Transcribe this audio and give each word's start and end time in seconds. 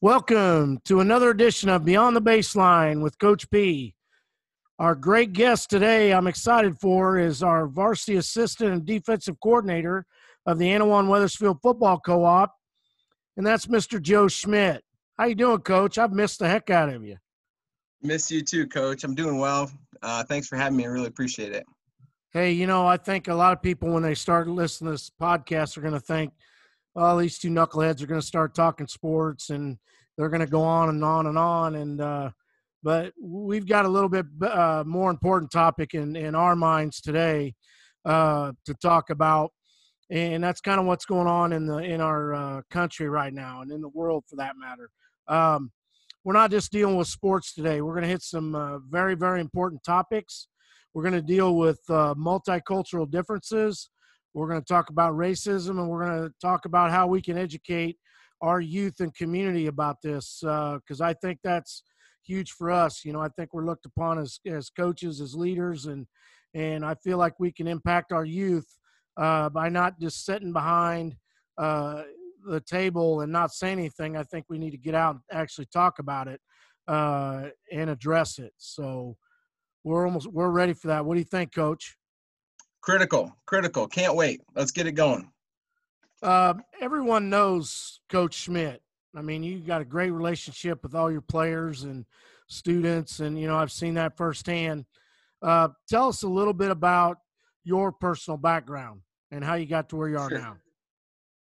Welcome 0.00 0.78
to 0.84 1.00
another 1.00 1.30
edition 1.30 1.68
of 1.68 1.84
Beyond 1.84 2.14
the 2.14 2.22
Baseline 2.22 3.02
with 3.02 3.18
Coach 3.18 3.50
P. 3.50 3.96
Our 4.78 4.94
great 4.94 5.32
guest 5.32 5.70
today, 5.70 6.12
I'm 6.12 6.28
excited 6.28 6.78
for, 6.78 7.18
is 7.18 7.42
our 7.42 7.66
varsity 7.66 8.16
assistant 8.16 8.72
and 8.72 8.86
defensive 8.86 9.40
coordinator 9.42 10.06
of 10.46 10.58
the 10.58 10.66
Annawan 10.68 11.08
Wethersfield 11.08 11.60
Football 11.62 11.98
Co-op, 11.98 12.54
and 13.38 13.46
that's 13.46 13.66
Mr. 13.66 14.00
Joe 14.00 14.28
Schmidt. 14.28 14.84
How 15.16 15.24
you 15.24 15.34
doing, 15.34 15.60
Coach? 15.60 15.96
I've 15.96 16.12
missed 16.12 16.40
the 16.40 16.48
heck 16.48 16.68
out 16.68 16.90
of 16.90 17.02
you. 17.02 17.16
Miss 18.02 18.30
you 18.30 18.42
too, 18.42 18.66
Coach. 18.66 19.02
I'm 19.02 19.14
doing 19.14 19.38
well. 19.38 19.70
Uh, 20.02 20.22
thanks 20.24 20.46
for 20.46 20.56
having 20.56 20.76
me. 20.76 20.84
I 20.84 20.88
really 20.88 21.08
appreciate 21.08 21.52
it. 21.52 21.64
Hey, 22.32 22.52
you 22.52 22.66
know, 22.66 22.86
I 22.86 22.98
think 22.98 23.28
a 23.28 23.34
lot 23.34 23.54
of 23.54 23.62
people 23.62 23.90
when 23.90 24.02
they 24.02 24.14
start 24.14 24.46
listening 24.46 24.88
to 24.88 24.92
this 24.92 25.10
podcast 25.18 25.78
are 25.78 25.80
going 25.80 25.94
to 25.94 26.00
think– 26.00 26.34
well, 26.98 27.16
these 27.16 27.38
two 27.38 27.48
knuckleheads 27.48 28.02
are 28.02 28.06
going 28.06 28.20
to 28.20 28.26
start 28.26 28.56
talking 28.56 28.88
sports 28.88 29.50
and 29.50 29.78
they're 30.16 30.28
going 30.28 30.40
to 30.40 30.46
go 30.46 30.62
on 30.62 30.88
and 30.88 31.04
on 31.04 31.26
and 31.28 31.38
on. 31.38 31.76
And, 31.76 32.00
uh, 32.00 32.30
but 32.82 33.12
we've 33.22 33.68
got 33.68 33.84
a 33.86 33.88
little 33.88 34.08
bit 34.08 34.26
uh, 34.42 34.82
more 34.84 35.08
important 35.08 35.52
topic 35.52 35.94
in, 35.94 36.16
in 36.16 36.34
our 36.34 36.56
minds 36.56 37.00
today 37.00 37.54
uh, 38.04 38.50
to 38.64 38.74
talk 38.74 39.10
about. 39.10 39.52
And 40.10 40.42
that's 40.42 40.60
kind 40.60 40.80
of 40.80 40.86
what's 40.86 41.04
going 41.04 41.26
on 41.26 41.52
in 41.52 41.66
the 41.66 41.78
in 41.78 42.00
our 42.00 42.34
uh, 42.34 42.62
country 42.70 43.08
right 43.08 43.32
now, 43.32 43.60
and 43.60 43.70
in 43.70 43.82
the 43.82 43.90
world 43.90 44.24
for 44.28 44.36
that 44.36 44.54
matter. 44.58 44.90
Um, 45.28 45.70
we're 46.24 46.32
not 46.32 46.50
just 46.50 46.72
dealing 46.72 46.96
with 46.96 47.08
sports 47.08 47.54
today. 47.54 47.82
We're 47.82 47.92
going 47.92 48.04
to 48.04 48.08
hit 48.08 48.22
some 48.22 48.54
uh, 48.54 48.78
very 48.78 49.14
very 49.14 49.40
important 49.40 49.84
topics. 49.84 50.48
We're 50.94 51.02
going 51.02 51.14
to 51.14 51.22
deal 51.22 51.56
with 51.56 51.80
uh, 51.90 52.14
multicultural 52.14 53.10
differences. 53.10 53.90
We're 54.34 54.48
going 54.48 54.60
to 54.60 54.66
talk 54.66 54.90
about 54.90 55.14
racism 55.14 55.78
and 55.78 55.88
we're 55.88 56.06
going 56.06 56.28
to 56.28 56.34
talk 56.40 56.64
about 56.64 56.90
how 56.90 57.06
we 57.06 57.20
can 57.20 57.36
educate 57.36 57.96
our 58.40 58.60
youth 58.60 59.00
and 59.00 59.14
community 59.14 59.66
about 59.66 59.96
this 60.02 60.38
because 60.42 61.00
uh, 61.00 61.04
I 61.04 61.14
think 61.14 61.40
that's 61.42 61.82
huge 62.24 62.52
for 62.52 62.70
us. 62.70 63.04
You 63.04 63.12
know, 63.12 63.20
I 63.20 63.28
think 63.28 63.52
we're 63.52 63.66
looked 63.66 63.86
upon 63.86 64.18
as, 64.18 64.38
as 64.46 64.70
coaches, 64.70 65.20
as 65.20 65.34
leaders, 65.34 65.86
and 65.86 66.06
and 66.54 66.84
I 66.84 66.94
feel 66.94 67.18
like 67.18 67.38
we 67.38 67.52
can 67.52 67.66
impact 67.66 68.10
our 68.10 68.24
youth 68.24 68.66
uh, 69.18 69.48
by 69.48 69.68
not 69.68 69.98
just 70.00 70.24
sitting 70.24 70.52
behind 70.52 71.16
uh, 71.58 72.02
the 72.46 72.60
table 72.60 73.20
and 73.20 73.32
not 73.32 73.52
saying 73.52 73.78
anything. 73.78 74.16
I 74.16 74.22
think 74.22 74.46
we 74.48 74.58
need 74.58 74.70
to 74.70 74.78
get 74.78 74.94
out 74.94 75.16
and 75.16 75.22
actually 75.32 75.66
talk 75.66 75.98
about 75.98 76.28
it 76.28 76.40
uh, 76.86 77.48
and 77.72 77.90
address 77.90 78.38
it. 78.38 78.52
So 78.56 79.16
we're 79.84 80.06
almost 80.06 80.28
we're 80.28 80.50
ready 80.50 80.72
for 80.72 80.88
that. 80.88 81.04
What 81.04 81.14
do 81.14 81.20
you 81.20 81.24
think, 81.24 81.52
Coach? 81.52 81.96
Critical, 82.80 83.32
critical. 83.46 83.88
Can't 83.88 84.14
wait. 84.14 84.40
Let's 84.54 84.70
get 84.70 84.86
it 84.86 84.92
going. 84.92 85.30
Uh, 86.22 86.54
everyone 86.80 87.28
knows 87.28 88.00
Coach 88.08 88.34
Schmidt. 88.34 88.80
I 89.16 89.22
mean, 89.22 89.42
you 89.42 89.58
got 89.58 89.80
a 89.80 89.84
great 89.84 90.10
relationship 90.10 90.82
with 90.82 90.94
all 90.94 91.10
your 91.10 91.20
players 91.22 91.82
and 91.82 92.04
students, 92.48 93.20
and 93.20 93.38
you 93.38 93.48
know 93.48 93.56
I've 93.56 93.72
seen 93.72 93.94
that 93.94 94.16
firsthand. 94.16 94.84
Uh, 95.42 95.68
tell 95.88 96.08
us 96.08 96.22
a 96.22 96.28
little 96.28 96.52
bit 96.52 96.70
about 96.70 97.18
your 97.64 97.92
personal 97.92 98.36
background 98.36 99.02
and 99.30 99.44
how 99.44 99.54
you 99.54 99.66
got 99.66 99.88
to 99.90 99.96
where 99.96 100.08
you 100.08 100.18
are 100.18 100.28
sure. 100.28 100.38
now. 100.38 100.56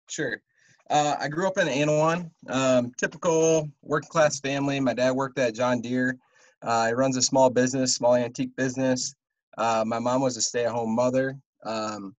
Sure. 0.09 0.41
Uh, 0.89 1.17
I 1.19 1.29
grew 1.29 1.47
up 1.47 1.59
in 1.59 1.67
Annawan, 1.67 2.31
um, 2.48 2.92
typical 2.97 3.69
working 3.83 4.09
class 4.09 4.39
family. 4.39 4.79
My 4.79 4.95
dad 4.95 5.12
worked 5.12 5.39
at 5.39 5.55
John 5.55 5.81
Deere. 5.81 6.17
Uh, 6.62 6.89
he 6.89 6.92
runs 6.95 7.17
a 7.17 7.23
small 7.23 7.51
business, 7.51 7.95
small 7.95 8.14
antique 8.14 8.55
business. 8.57 9.14
Uh, 9.59 9.84
my 9.87 9.98
mom 9.98 10.20
was 10.20 10.36
a 10.36 10.42
stay-at-home 10.42 10.95
mother 10.95 11.36
um, 11.64 12.14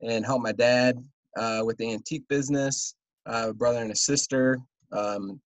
and 0.00 0.24
helped 0.24 0.44
my 0.44 0.52
dad 0.52 1.02
uh, 1.36 1.62
with 1.64 1.76
the 1.76 1.92
antique 1.92 2.26
business. 2.28 2.94
Uh, 3.26 3.48
a 3.48 3.54
brother 3.54 3.80
and 3.80 3.90
a 3.90 3.96
sister, 3.96 4.56
um, 4.92 5.40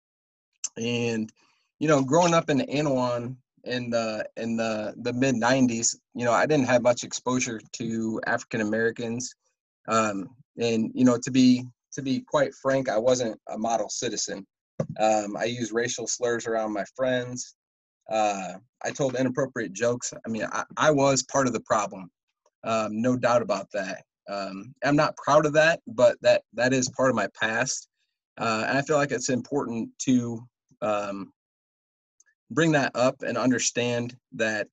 and 0.77 1.33
you 1.79 1.87
know, 1.87 2.03
growing 2.03 2.35
up 2.35 2.51
in 2.51 2.59
Annawan 2.59 3.37
in 3.63 3.89
the 3.89 4.29
in 4.37 4.57
the 4.57 4.95
the 5.03 5.13
mid 5.13 5.37
'90s, 5.37 5.95
you 6.13 6.25
know, 6.25 6.33
I 6.33 6.45
didn't 6.45 6.67
have 6.67 6.83
much 6.83 7.05
exposure 7.05 7.61
to 7.75 8.21
African 8.27 8.63
Americans, 8.63 9.33
um, 9.89 10.29
and 10.59 10.91
you 10.95 11.05
know, 11.05 11.19
to 11.19 11.31
be 11.31 11.65
to 11.93 12.03
be 12.03 12.21
quite 12.21 12.55
frank, 12.55 12.89
I 12.89 12.99
wasn't 12.99 13.41
a 13.49 13.59
model 13.59 13.89
citizen. 13.89 14.47
Um, 15.01 15.37
I 15.37 15.45
used 15.45 15.73
racial 15.73 16.07
slurs 16.07 16.47
around 16.47 16.73
my 16.73 16.85
friends. 16.95 17.57
Uh, 18.11 18.55
I 18.85 18.91
told 18.91 19.17
inappropriate 19.17 19.73
jokes. 19.73 20.13
I 20.25 20.29
mean, 20.29 20.47
I, 20.53 20.65
I 20.77 20.91
was 20.91 21.25
part 21.25 21.47
of 21.47 21.53
the 21.53 21.61
problem, 21.61 22.11
um, 22.65 23.01
no 23.01 23.17
doubt 23.17 23.43
about 23.43 23.69
that. 23.73 24.05
Um, 24.29 24.75
I'm 24.85 24.97
not 24.97 25.17
proud 25.17 25.47
of 25.47 25.55
that, 25.55 25.81
but 25.87 26.17
that 26.21 26.43
that 26.53 26.73
is 26.73 26.91
part 26.91 27.11
of 27.11 27.17
my 27.17 27.29
past, 27.41 27.89
uh, 28.39 28.65
and 28.69 28.79
I 28.79 28.83
feel 28.83 28.97
like 28.97 29.11
it's 29.11 29.31
important 29.31 29.91
to 30.01 30.41
um, 30.83 31.33
bring 32.51 32.73
that 32.73 32.93
up 32.95 33.23
and 33.23 33.39
understand 33.39 34.17
that 34.33 34.69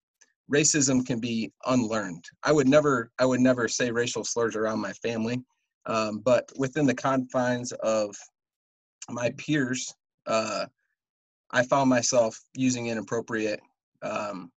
racism 0.51 1.05
can 1.05 1.19
be 1.19 1.51
unlearned. 1.65 2.23
I 2.43 2.51
would 2.51 2.67
never 2.67 3.11
I 3.19 3.25
would 3.25 3.39
never 3.41 3.67
say 3.67 3.91
racial 3.91 4.23
slurs 4.23 4.55
around 4.55 4.79
my 4.79 4.93
family, 4.93 5.41
um, 5.85 6.19
but 6.19 6.51
within 6.57 6.85
the 6.85 6.95
confines 6.95 7.71
of 7.73 8.15
my 9.09 9.31
peers, 9.37 9.93
uh, 10.27 10.65
I 11.51 11.63
found 11.63 11.89
myself 11.89 12.39
using 12.55 12.87
inappropriate 12.87 13.61
um, 14.01 14.51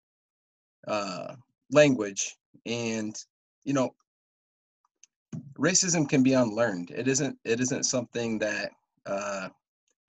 uh, 0.86 1.34
language, 1.70 2.36
and 2.66 3.16
you 3.64 3.72
know, 3.72 3.94
racism 5.58 6.08
can 6.08 6.22
be 6.22 6.34
unlearned. 6.34 6.90
It 6.90 7.08
isn't. 7.08 7.38
It 7.44 7.60
isn't 7.60 7.84
something 7.84 8.38
that 8.38 8.70
uh, 9.06 9.48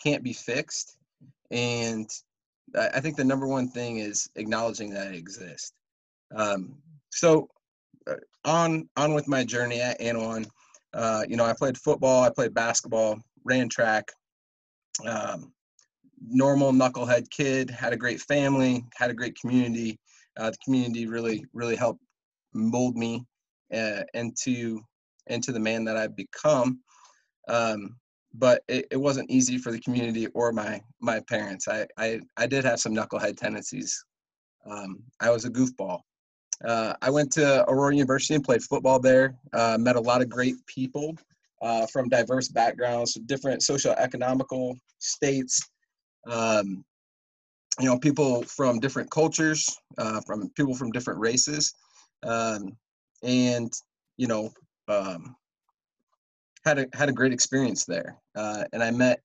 can't 0.01 0.23
be 0.23 0.33
fixed, 0.33 0.97
and 1.51 2.09
I 2.75 2.99
think 2.99 3.15
the 3.17 3.23
number 3.23 3.47
one 3.47 3.69
thing 3.69 3.97
is 3.97 4.29
acknowledging 4.35 4.91
that 4.91 5.07
it 5.07 5.15
exists. 5.15 5.73
Um, 6.35 6.75
so, 7.09 7.49
uh, 8.07 8.15
on 8.45 8.89
on 8.95 9.13
with 9.13 9.27
my 9.27 9.43
journey 9.43 9.81
at 9.81 9.99
Annawan. 9.99 10.47
Uh, 10.93 11.23
you 11.27 11.37
know, 11.37 11.45
I 11.45 11.53
played 11.53 11.77
football, 11.77 12.23
I 12.23 12.29
played 12.29 12.53
basketball, 12.53 13.19
ran 13.43 13.69
track. 13.69 14.11
Um, 15.05 15.53
normal 16.21 16.71
knucklehead 16.71 17.29
kid, 17.29 17.69
had 17.69 17.93
a 17.93 17.97
great 17.97 18.21
family, 18.21 18.83
had 18.95 19.09
a 19.09 19.13
great 19.13 19.39
community. 19.39 19.99
Uh, 20.37 20.49
the 20.51 20.57
community 20.63 21.07
really, 21.07 21.45
really 21.53 21.75
helped 21.75 22.01
mold 22.53 22.95
me 22.95 23.25
uh, 23.73 24.03
into 24.13 24.81
into 25.27 25.51
the 25.51 25.59
man 25.59 25.83
that 25.85 25.97
I've 25.97 26.15
become. 26.15 26.79
Um, 27.47 27.95
but 28.33 28.63
it, 28.67 28.85
it 28.91 28.97
wasn't 28.97 29.29
easy 29.29 29.57
for 29.57 29.71
the 29.71 29.79
community 29.79 30.27
or 30.27 30.51
my 30.51 30.81
my 30.99 31.19
parents. 31.21 31.67
I 31.67 31.87
I, 31.97 32.19
I 32.37 32.47
did 32.47 32.65
have 32.65 32.79
some 32.79 32.93
knucklehead 32.93 33.37
tendencies. 33.37 34.03
Um, 34.69 35.01
I 35.19 35.29
was 35.29 35.45
a 35.45 35.49
goofball. 35.49 36.01
Uh, 36.63 36.93
I 37.01 37.09
went 37.09 37.31
to 37.33 37.63
Aurora 37.69 37.95
University 37.95 38.35
and 38.35 38.43
played 38.43 38.61
football 38.61 38.99
there. 38.99 39.35
Uh, 39.53 39.77
met 39.79 39.95
a 39.95 40.01
lot 40.01 40.21
of 40.21 40.29
great 40.29 40.55
people 40.67 41.15
uh, 41.61 41.85
from 41.87 42.09
diverse 42.09 42.49
backgrounds, 42.49 43.13
different 43.25 43.63
social 43.63 43.91
economical 43.93 44.77
states, 44.99 45.61
um, 46.27 46.83
you 47.79 47.85
know, 47.85 47.97
people 47.97 48.43
from 48.43 48.79
different 48.79 49.09
cultures, 49.09 49.77
uh, 49.97 50.19
from 50.25 50.49
people 50.49 50.75
from 50.75 50.91
different 50.91 51.19
races, 51.19 51.73
um, 52.23 52.77
and 53.23 53.73
you 54.17 54.27
know, 54.27 54.51
um, 54.89 55.35
had 56.65 56.79
a 56.79 56.87
had 56.93 57.09
a 57.09 57.13
great 57.13 57.33
experience 57.33 57.85
there. 57.85 58.17
Uh, 58.35 58.65
and 58.73 58.83
I 58.83 58.91
met 58.91 59.21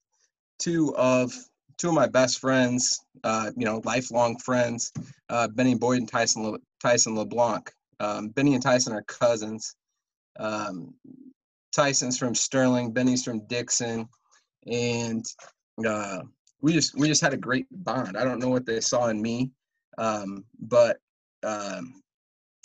two 0.58 0.94
of 0.96 1.32
two 1.76 1.88
of 1.88 1.94
my 1.94 2.06
best 2.06 2.38
friends, 2.38 3.04
uh, 3.25 3.50
you 3.56 3.64
know, 3.64 3.81
lifelong 3.84 4.38
friends, 4.38 4.92
uh, 5.28 5.48
Benny 5.48 5.75
Boyd 5.75 5.98
and 5.98 6.08
Tyson 6.08 6.44
Le, 6.44 6.58
Tyson 6.81 7.16
LeBlanc. 7.16 7.70
Um, 8.00 8.28
Benny 8.28 8.54
and 8.54 8.62
Tyson 8.62 8.92
are 8.92 9.02
cousins. 9.02 9.75
Um, 10.38 10.94
Tyson's 11.72 12.19
from 12.19 12.34
Sterling, 12.34 12.92
Benny's 12.92 13.25
from 13.25 13.46
Dixon, 13.46 14.08
and 14.66 15.25
uh, 15.87 16.20
we 16.60 16.72
just 16.72 16.94
we 16.96 17.08
just 17.08 17.22
had 17.22 17.34
a 17.34 17.38
great 17.38 17.66
bond. 17.70 18.16
I 18.16 18.25
don't 18.25 18.38
know 18.38 18.48
what 18.48 18.66
they 18.66 18.80
saw 18.80 19.08
in 19.08 19.20
me, 19.20 19.50
um, 19.98 20.44
but 20.60 20.98
um, 21.42 22.00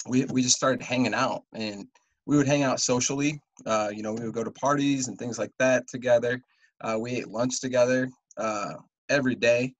we 0.07 0.25
we 0.25 0.42
just 0.42 0.56
started 0.56 0.81
hanging 0.81 1.13
out, 1.13 1.44
and 1.54 1.88
we 2.25 2.38
would 2.38 2.48
hang 2.48 2.63
out 2.63 2.80
socially. 2.80 3.42
Uh, 3.66 3.90
you 3.94 4.02
know, 4.02 4.14
we 4.14 4.24
would 4.26 4.34
go 4.34 4.44
to 4.44 4.52
parties 4.52 5.08
and 5.08 5.18
things 5.18 5.38
like 5.38 5.52
that 5.60 5.88
together. 5.88 6.42
Uh, 6.82 6.98
we 7.00 7.12
ate 7.12 7.28
lunch 7.28 7.60
together 7.60 8.10
uh, 8.38 8.74
every 9.10 9.36
day, 9.36 9.74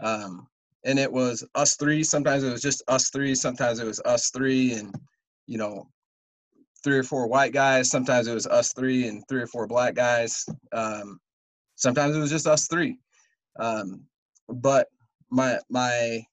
um, 0.00 0.46
and 0.84 0.98
it 0.98 1.10
was 1.10 1.44
us 1.54 1.76
three. 1.76 2.04
Sometimes 2.04 2.44
it 2.44 2.50
was 2.52 2.62
just 2.62 2.82
us 2.88 3.10
three. 3.10 3.34
Sometimes 3.34 3.80
it 3.80 3.86
was 3.86 4.00
us 4.04 4.30
three, 4.30 4.74
and 4.74 4.94
you 5.46 5.58
know, 5.58 5.88
three 6.84 6.98
or 6.98 7.02
four 7.02 7.26
white 7.26 7.52
guys. 7.52 7.90
Sometimes 7.90 8.28
it 8.28 8.34
was 8.34 8.46
us 8.46 8.72
three 8.72 9.08
and 9.08 9.26
three 9.28 9.42
or 9.42 9.46
four 9.46 9.66
black 9.66 9.94
guys. 9.94 10.44
Um, 10.72 11.18
sometimes 11.74 12.14
it 12.14 12.20
was 12.20 12.30
just 12.30 12.46
us 12.46 12.68
three. 12.68 12.98
Um, 13.58 14.04
but 14.48 14.88
my 15.30 15.58
my 15.70 16.24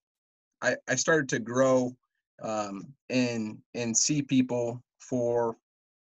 I, 0.62 0.76
I 0.88 0.96
started 0.96 1.30
to 1.30 1.40
grow 1.40 1.96
um, 2.42 2.94
and 3.10 3.58
and 3.74 3.96
see 3.96 4.22
people 4.22 4.84
for 5.00 5.56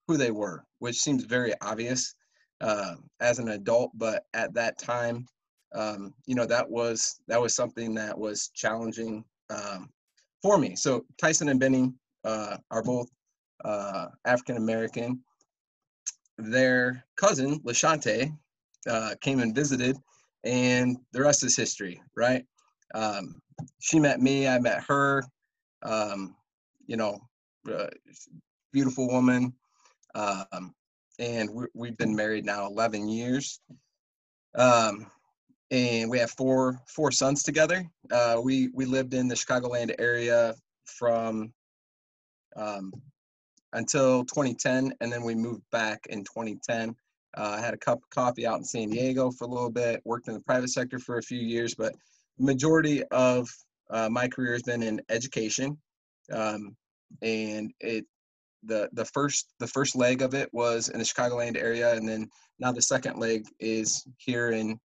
who 0.06 0.16
they 0.16 0.30
were, 0.30 0.64
which 0.78 1.00
seems 1.00 1.24
very 1.24 1.52
obvious 1.60 2.14
uh, 2.60 2.94
as 3.20 3.38
an 3.38 3.48
adult, 3.48 3.90
but 3.94 4.24
at 4.34 4.54
that 4.54 4.78
time, 4.78 5.26
um, 5.74 6.12
you 6.26 6.34
know, 6.34 6.46
that 6.46 6.68
was 6.68 7.20
that 7.28 7.40
was 7.40 7.54
something 7.54 7.94
that 7.94 8.16
was 8.16 8.50
challenging 8.54 9.24
um, 9.50 9.88
for 10.42 10.58
me. 10.58 10.76
So 10.76 11.04
Tyson 11.18 11.48
and 11.48 11.58
Benny 11.58 11.92
uh, 12.24 12.58
are 12.70 12.82
both 12.82 13.08
uh, 13.64 14.08
African 14.26 14.56
American. 14.56 15.20
Their 16.38 17.04
cousin 17.16 17.60
Lashante 17.60 18.36
uh, 18.88 19.14
came 19.20 19.40
and 19.40 19.54
visited, 19.54 19.96
and 20.44 20.96
the 21.12 21.22
rest 21.22 21.44
is 21.44 21.56
history, 21.56 22.02
right? 22.16 22.44
Um, 22.94 23.40
she 23.80 23.98
met 23.98 24.20
me, 24.20 24.48
I 24.48 24.58
met 24.58 24.84
her. 24.84 25.24
Um, 25.82 26.36
you 26.86 26.96
know, 26.96 27.18
uh, 27.72 27.86
beautiful 28.72 29.08
woman. 29.08 29.52
Um, 30.14 30.74
and 31.18 31.50
we 31.74 31.88
have 31.88 31.98
been 31.98 32.14
married 32.14 32.44
now 32.44 32.66
11 32.66 33.08
years. 33.08 33.60
Um, 34.54 35.06
and 35.70 36.10
we 36.10 36.18
have 36.18 36.30
four 36.30 36.78
four 36.86 37.10
sons 37.10 37.42
together. 37.42 37.84
Uh, 38.10 38.40
we 38.44 38.68
we 38.74 38.84
lived 38.84 39.14
in 39.14 39.26
the 39.26 39.34
Chicagoland 39.34 39.94
area 39.98 40.54
from 40.84 41.52
um, 42.56 42.92
until 43.72 44.24
2010, 44.26 44.92
and 45.00 45.10
then 45.10 45.22
we 45.22 45.34
moved 45.34 45.62
back 45.72 46.06
in 46.10 46.24
2010. 46.24 46.94
Uh, 47.34 47.56
I 47.58 47.60
had 47.60 47.72
a 47.72 47.78
cup 47.78 47.98
of 48.02 48.10
coffee 48.10 48.46
out 48.46 48.58
in 48.58 48.64
San 48.64 48.90
Diego 48.90 49.30
for 49.30 49.44
a 49.44 49.48
little 49.48 49.70
bit. 49.70 50.02
Worked 50.04 50.28
in 50.28 50.34
the 50.34 50.40
private 50.40 50.68
sector 50.68 50.98
for 50.98 51.16
a 51.16 51.22
few 51.22 51.40
years, 51.40 51.74
but 51.74 51.94
majority 52.38 53.02
of 53.04 53.48
uh, 53.90 54.10
my 54.10 54.28
career 54.28 54.52
has 54.52 54.62
been 54.62 54.82
in 54.82 55.00
education, 55.08 55.78
um, 56.30 56.76
and 57.22 57.72
it 57.80 58.04
the 58.64 58.88
the 58.92 59.04
first 59.04 59.52
the 59.58 59.66
first 59.66 59.96
leg 59.96 60.22
of 60.22 60.34
it 60.34 60.48
was 60.52 60.88
in 60.88 60.98
the 60.98 61.04
Chicagoland 61.04 61.56
area, 61.56 61.94
and 61.94 62.08
then 62.08 62.28
now 62.58 62.72
the 62.72 62.82
second 62.82 63.18
leg 63.18 63.46
is 63.60 64.06
here 64.18 64.50
in 64.50 64.78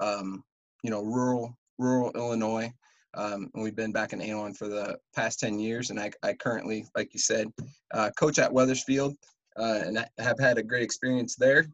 um, 0.00 0.42
you 0.82 0.90
know 0.90 1.02
rural 1.02 1.56
rural 1.78 2.10
Illinois. 2.12 2.72
Um, 3.16 3.50
and 3.54 3.62
we've 3.62 3.76
been 3.76 3.92
back 3.92 4.12
in 4.12 4.20
Avon 4.20 4.54
for 4.54 4.68
the 4.68 4.98
past 5.14 5.38
10 5.40 5.58
years. 5.58 5.90
And 5.90 6.00
I, 6.00 6.10
I 6.22 6.32
currently, 6.32 6.86
like 6.96 7.14
you 7.14 7.20
said, 7.20 7.48
uh, 7.92 8.10
coach 8.18 8.38
at 8.38 8.52
Wethersfield, 8.52 9.14
uh, 9.56 9.80
and 9.84 9.98
I 9.98 10.06
have 10.18 10.38
had 10.38 10.58
a 10.58 10.62
great 10.62 10.82
experience 10.82 11.36
there. 11.36 11.66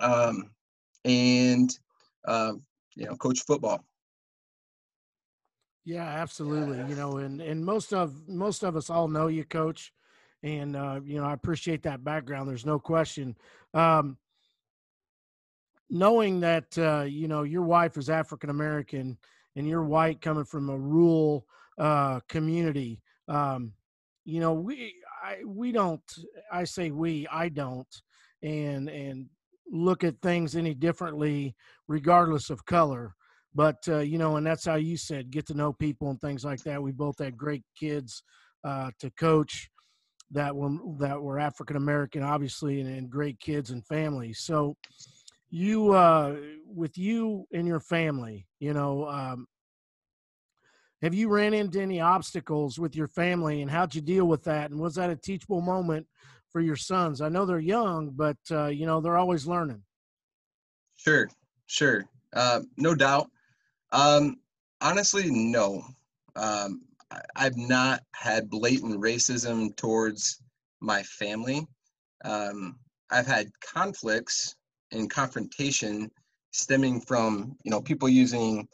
Um, 0.00 0.50
and, 1.04 1.70
uh, 2.26 2.54
you 2.94 3.04
know, 3.04 3.16
coach 3.16 3.40
football. 3.46 3.84
Yeah, 5.84 6.06
absolutely. 6.06 6.78
You 6.88 6.96
know, 6.96 7.18
and, 7.18 7.40
and 7.40 7.64
most 7.64 7.92
of, 7.92 8.26
most 8.26 8.64
of 8.64 8.76
us 8.76 8.90
all 8.90 9.08
know 9.08 9.28
you 9.28 9.44
coach 9.44 9.92
and 10.46 10.76
uh, 10.76 11.00
you 11.04 11.20
know 11.20 11.26
I 11.26 11.32
appreciate 11.32 11.82
that 11.82 12.04
background. 12.04 12.48
There's 12.48 12.64
no 12.64 12.78
question. 12.78 13.36
Um, 13.74 14.16
knowing 15.90 16.40
that 16.40 16.78
uh, 16.78 17.02
you 17.02 17.26
know 17.28 17.42
your 17.42 17.62
wife 17.62 17.96
is 17.96 18.08
African 18.08 18.50
American 18.50 19.18
and 19.56 19.66
you're 19.66 19.84
white, 19.84 20.20
coming 20.20 20.44
from 20.44 20.68
a 20.68 20.78
rural 20.78 21.46
uh, 21.78 22.20
community, 22.28 23.02
um, 23.28 23.72
you 24.24 24.40
know 24.40 24.54
we 24.54 24.94
I, 25.22 25.38
we 25.44 25.72
don't. 25.72 26.02
I 26.52 26.64
say 26.64 26.90
we. 26.90 27.26
I 27.30 27.48
don't. 27.48 27.88
And 28.42 28.88
and 28.88 29.26
look 29.72 30.04
at 30.04 30.20
things 30.22 30.54
any 30.54 30.74
differently 30.74 31.56
regardless 31.88 32.50
of 32.50 32.64
color 32.66 33.16
but 33.52 33.78
uh, 33.88 33.98
you 33.98 34.16
know 34.16 34.36
and 34.36 34.46
that's 34.46 34.64
how 34.64 34.76
you 34.76 34.96
said 34.96 35.28
get 35.28 35.44
to 35.44 35.54
know 35.54 35.72
people 35.72 36.08
and 36.08 36.20
things 36.20 36.44
like 36.44 36.62
that 36.62 36.80
we 36.80 36.92
both 36.92 37.18
had 37.18 37.36
great 37.36 37.64
kids 37.76 38.22
uh, 38.62 38.92
to 39.00 39.10
coach 39.18 39.68
that 40.30 40.54
were 40.54 40.76
that 40.98 41.20
were 41.20 41.38
African 41.38 41.76
American, 41.76 42.22
obviously, 42.22 42.80
and, 42.80 42.88
and, 42.88 43.10
great 43.10 43.38
kids 43.38 43.70
and 43.70 43.86
families. 43.86 44.40
So, 44.40 44.76
you 45.50 45.92
uh, 45.92 46.36
with 46.66 46.98
you 46.98 47.46
and 47.52 47.66
your 47.66 47.80
family, 47.80 48.46
you 48.58 48.72
know, 48.72 49.06
um, 49.06 49.46
have 51.02 51.14
you 51.14 51.28
ran 51.28 51.54
into 51.54 51.80
any 51.80 52.00
obstacles 52.00 52.78
with 52.78 52.96
your 52.96 53.08
family, 53.08 53.62
and 53.62 53.70
how'd 53.70 53.94
you 53.94 54.00
deal 54.00 54.26
with 54.26 54.42
that? 54.44 54.70
And 54.70 54.80
was 54.80 54.94
that 54.96 55.10
a 55.10 55.16
teachable 55.16 55.60
moment 55.60 56.06
for 56.50 56.60
your 56.60 56.76
sons? 56.76 57.20
I 57.20 57.28
know 57.28 57.46
they're 57.46 57.58
young, 57.58 58.10
but 58.14 58.38
uh, 58.50 58.66
you 58.66 58.86
know 58.86 59.00
they're 59.00 59.18
always 59.18 59.46
learning. 59.46 59.82
Sure, 60.96 61.28
sure, 61.66 62.06
uh, 62.32 62.62
no 62.76 62.94
doubt. 62.94 63.30
Um, 63.92 64.38
honestly, 64.80 65.30
no. 65.30 65.82
Um, 66.34 66.82
I've 67.36 67.56
not 67.56 68.00
had 68.14 68.50
blatant 68.50 69.00
racism 69.00 69.74
towards 69.76 70.42
my 70.80 71.02
family. 71.02 71.66
Um, 72.24 72.78
I've 73.10 73.26
had 73.26 73.50
conflicts 73.60 74.56
and 74.92 75.10
confrontation 75.10 76.10
stemming 76.52 77.00
from 77.00 77.56
you 77.64 77.70
know 77.70 77.80
people 77.80 78.08
using 78.08 78.66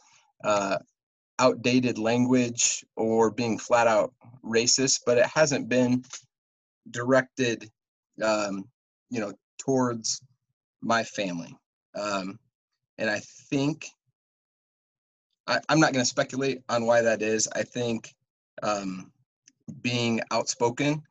uh, 0.43 0.77
outdated 1.39 1.97
language 1.97 2.83
or 2.95 3.29
being 3.29 3.57
flat 3.59 3.87
out 3.87 4.13
racist, 4.43 5.01
but 5.05 5.17
it 5.17 5.25
hasn't 5.25 5.69
been 5.69 6.03
directed 6.91 7.69
um, 8.21 8.65
you 9.09 9.19
know 9.19 9.33
towards 9.59 10.21
my 10.81 11.03
family. 11.03 11.55
Um, 11.95 12.39
and 12.97 13.09
I 13.09 13.21
think 13.49 13.87
I, 15.47 15.59
am 15.69 15.79
not 15.79 15.93
going 15.93 16.03
to 16.03 16.09
speculate 16.09 16.61
on 16.69 16.85
why 16.85 17.01
that 17.01 17.21
is. 17.21 17.47
I 17.55 17.63
think 17.63 18.13
um, 18.61 19.11
being 19.81 20.21
outspoken, 20.31 21.01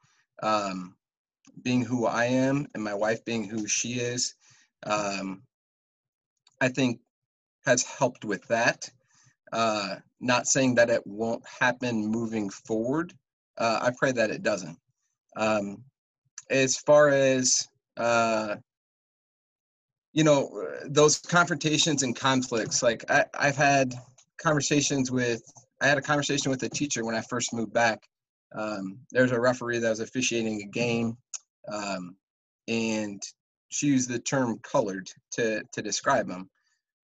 um, 0.42 0.94
being 1.62 1.82
who 1.82 2.06
I 2.06 2.26
am, 2.26 2.66
and 2.74 2.82
my 2.82 2.94
wife 2.94 3.24
being 3.24 3.44
who 3.44 3.66
she 3.66 3.94
is, 3.94 4.34
um, 4.84 5.42
I 6.60 6.68
think 6.68 7.00
has 7.66 7.82
helped 7.82 8.24
with 8.24 8.46
that. 8.48 8.88
Uh, 9.52 9.96
not 10.20 10.46
saying 10.46 10.76
that 10.76 10.90
it 10.90 11.06
won't 11.06 11.42
happen 11.46 12.06
moving 12.06 12.48
forward. 12.48 13.12
Uh, 13.58 13.80
I 13.82 13.90
pray 13.96 14.12
that 14.12 14.30
it 14.30 14.42
doesn't. 14.42 14.78
Um, 15.36 15.84
as 16.50 16.76
far 16.76 17.10
as 17.10 17.68
uh, 17.96 18.56
you 20.12 20.24
know, 20.24 20.68
those 20.84 21.18
confrontations 21.18 22.02
and 22.02 22.14
conflicts, 22.14 22.82
like 22.82 23.10
I, 23.10 23.24
I've 23.38 23.56
had 23.56 23.94
conversations 24.38 25.10
with 25.10 25.42
I 25.82 25.88
had 25.88 25.98
a 25.98 26.02
conversation 26.02 26.50
with 26.50 26.62
a 26.62 26.68
teacher 26.68 27.04
when 27.04 27.16
I 27.16 27.22
first 27.22 27.52
moved 27.52 27.72
back. 27.72 28.06
Um, 28.54 28.98
there 29.10 29.22
was 29.22 29.32
a 29.32 29.40
referee 29.40 29.78
that 29.78 29.90
was 29.90 30.00
officiating 30.00 30.62
a 30.62 30.66
game, 30.66 31.16
um, 31.70 32.16
and 32.68 33.20
she 33.70 33.88
used 33.88 34.08
the 34.08 34.20
term 34.20 34.58
"colored" 34.62 35.08
to 35.32 35.62
to 35.72 35.82
describe 35.82 36.30
him. 36.30 36.48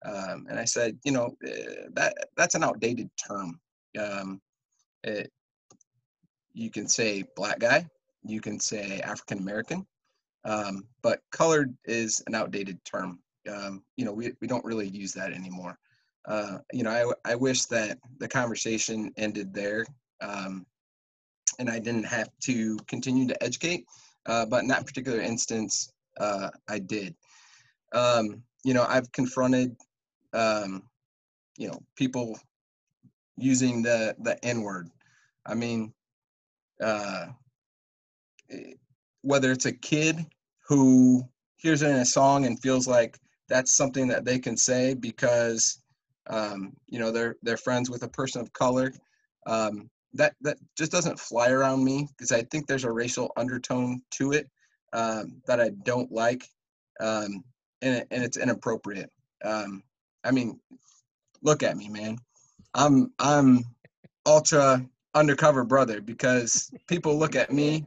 Um, 0.05 0.47
and 0.49 0.61
I 0.61 0.65
said, 0.65 0.97
you 1.05 1.11
know, 1.11 1.37
eh, 1.45 1.87
that 1.95 2.15
that's 2.37 2.55
an 2.55 2.63
outdated 2.63 3.11
term. 3.17 3.59
Um, 3.99 4.41
it, 5.03 5.33
you 6.53 6.71
can 6.71 6.87
say 6.87 7.25
black 7.35 7.59
guy, 7.59 7.87
you 8.23 8.41
can 8.41 8.61
say 8.61 9.01
African 9.01 9.39
American, 9.39 9.87
um, 10.45 10.85
but 11.03 11.21
colored 11.33 11.77
is 11.85 12.23
an 12.29 12.35
outdated 12.37 12.79
term. 12.85 13.19
Um, 13.53 13.83
you 13.97 14.05
know, 14.05 14.13
we, 14.13 14.33
we 14.41 14.47
don't 14.47 14.65
really 14.65 14.89
use 14.89 15.13
that 15.15 15.33
anymore 15.33 15.79
uh, 16.29 16.59
you 16.73 16.83
know, 16.83 17.15
I, 17.25 17.33
I 17.33 17.35
wish 17.35 17.65
that 17.67 17.99
the 18.19 18.29
conversation 18.29 19.13
ended 19.17 19.53
there 19.55 19.87
um, 20.21 20.67
and 21.59 21.71
I 21.71 21.79
didn't 21.79 22.05
have 22.05 22.31
to 22.45 22.77
continue 22.87 23.27
to 23.27 23.43
educate. 23.43 23.87
Uh, 24.27 24.45
but 24.45 24.63
in 24.63 24.69
that 24.69 24.87
particular 24.87 25.21
instance, 25.21 25.91
uh, 26.21 26.51
I 26.69 26.79
did. 26.81 27.15
Um, 27.93 28.43
you 28.63 28.75
know, 28.75 28.85
I've 28.87 29.11
confronted, 29.13 29.75
um, 30.35 30.83
you 31.57 31.69
know, 31.69 31.81
people 31.97 32.39
using 33.37 33.83
the 33.83 34.15
the 34.21 34.45
N 34.45 34.63
word. 34.63 34.91
I 35.47 35.55
mean, 35.55 35.95
uh, 36.83 37.27
whether 39.23 39.51
it's 39.53 39.67
a 39.67 39.73
kid 39.73 40.27
who 40.67 41.27
hears 41.57 41.83
it 41.83 41.91
in 41.91 41.97
a 41.97 42.05
song 42.05 42.45
and 42.45 42.61
feels 42.61 42.87
like 42.87 43.19
that's 43.49 43.77
something 43.77 44.09
that 44.09 44.25
they 44.25 44.39
can 44.39 44.57
say 44.57 44.95
because 44.95 45.81
um, 46.29 46.75
you 46.87 46.99
know 46.99 47.11
they're 47.11 47.37
they're 47.43 47.57
friends 47.57 47.91
with 47.91 48.03
a 48.03 48.09
person 48.09 48.41
of 48.41 48.53
color. 48.53 48.93
Um, 49.47 49.91
that 50.15 50.35
that 50.41 50.59
just 50.77 50.93
doesn't 50.93 51.19
fly 51.19 51.51
around 51.51 51.85
me 51.85 52.09
because 52.17 52.33
I 52.33 52.43
think 52.43 52.67
there's 52.67 52.85
a 52.85 52.93
racial 52.93 53.33
undertone 53.37 54.03
to 54.13 54.33
it 54.33 54.49
um, 54.93 55.43
that 55.47 55.61
I 55.61 55.71
don't 55.85 56.11
like 56.11 56.45
um, 57.01 57.45
and, 57.83 57.97
it, 57.97 58.09
and 58.11 58.25
it's 58.25 58.37
inappropriate. 58.37 59.11
Um, 59.45 59.83
I 60.25 60.31
mean 60.31 60.59
look 61.43 61.63
at 61.63 61.77
me 61.77 61.89
man. 61.89 62.19
I'm 62.75 63.13
I'm 63.19 63.65
ultra 64.27 64.85
undercover 65.15 65.65
brother 65.65 66.01
because 66.01 66.71
people 66.87 67.19
look 67.19 67.35
at 67.35 67.53
me 67.53 67.85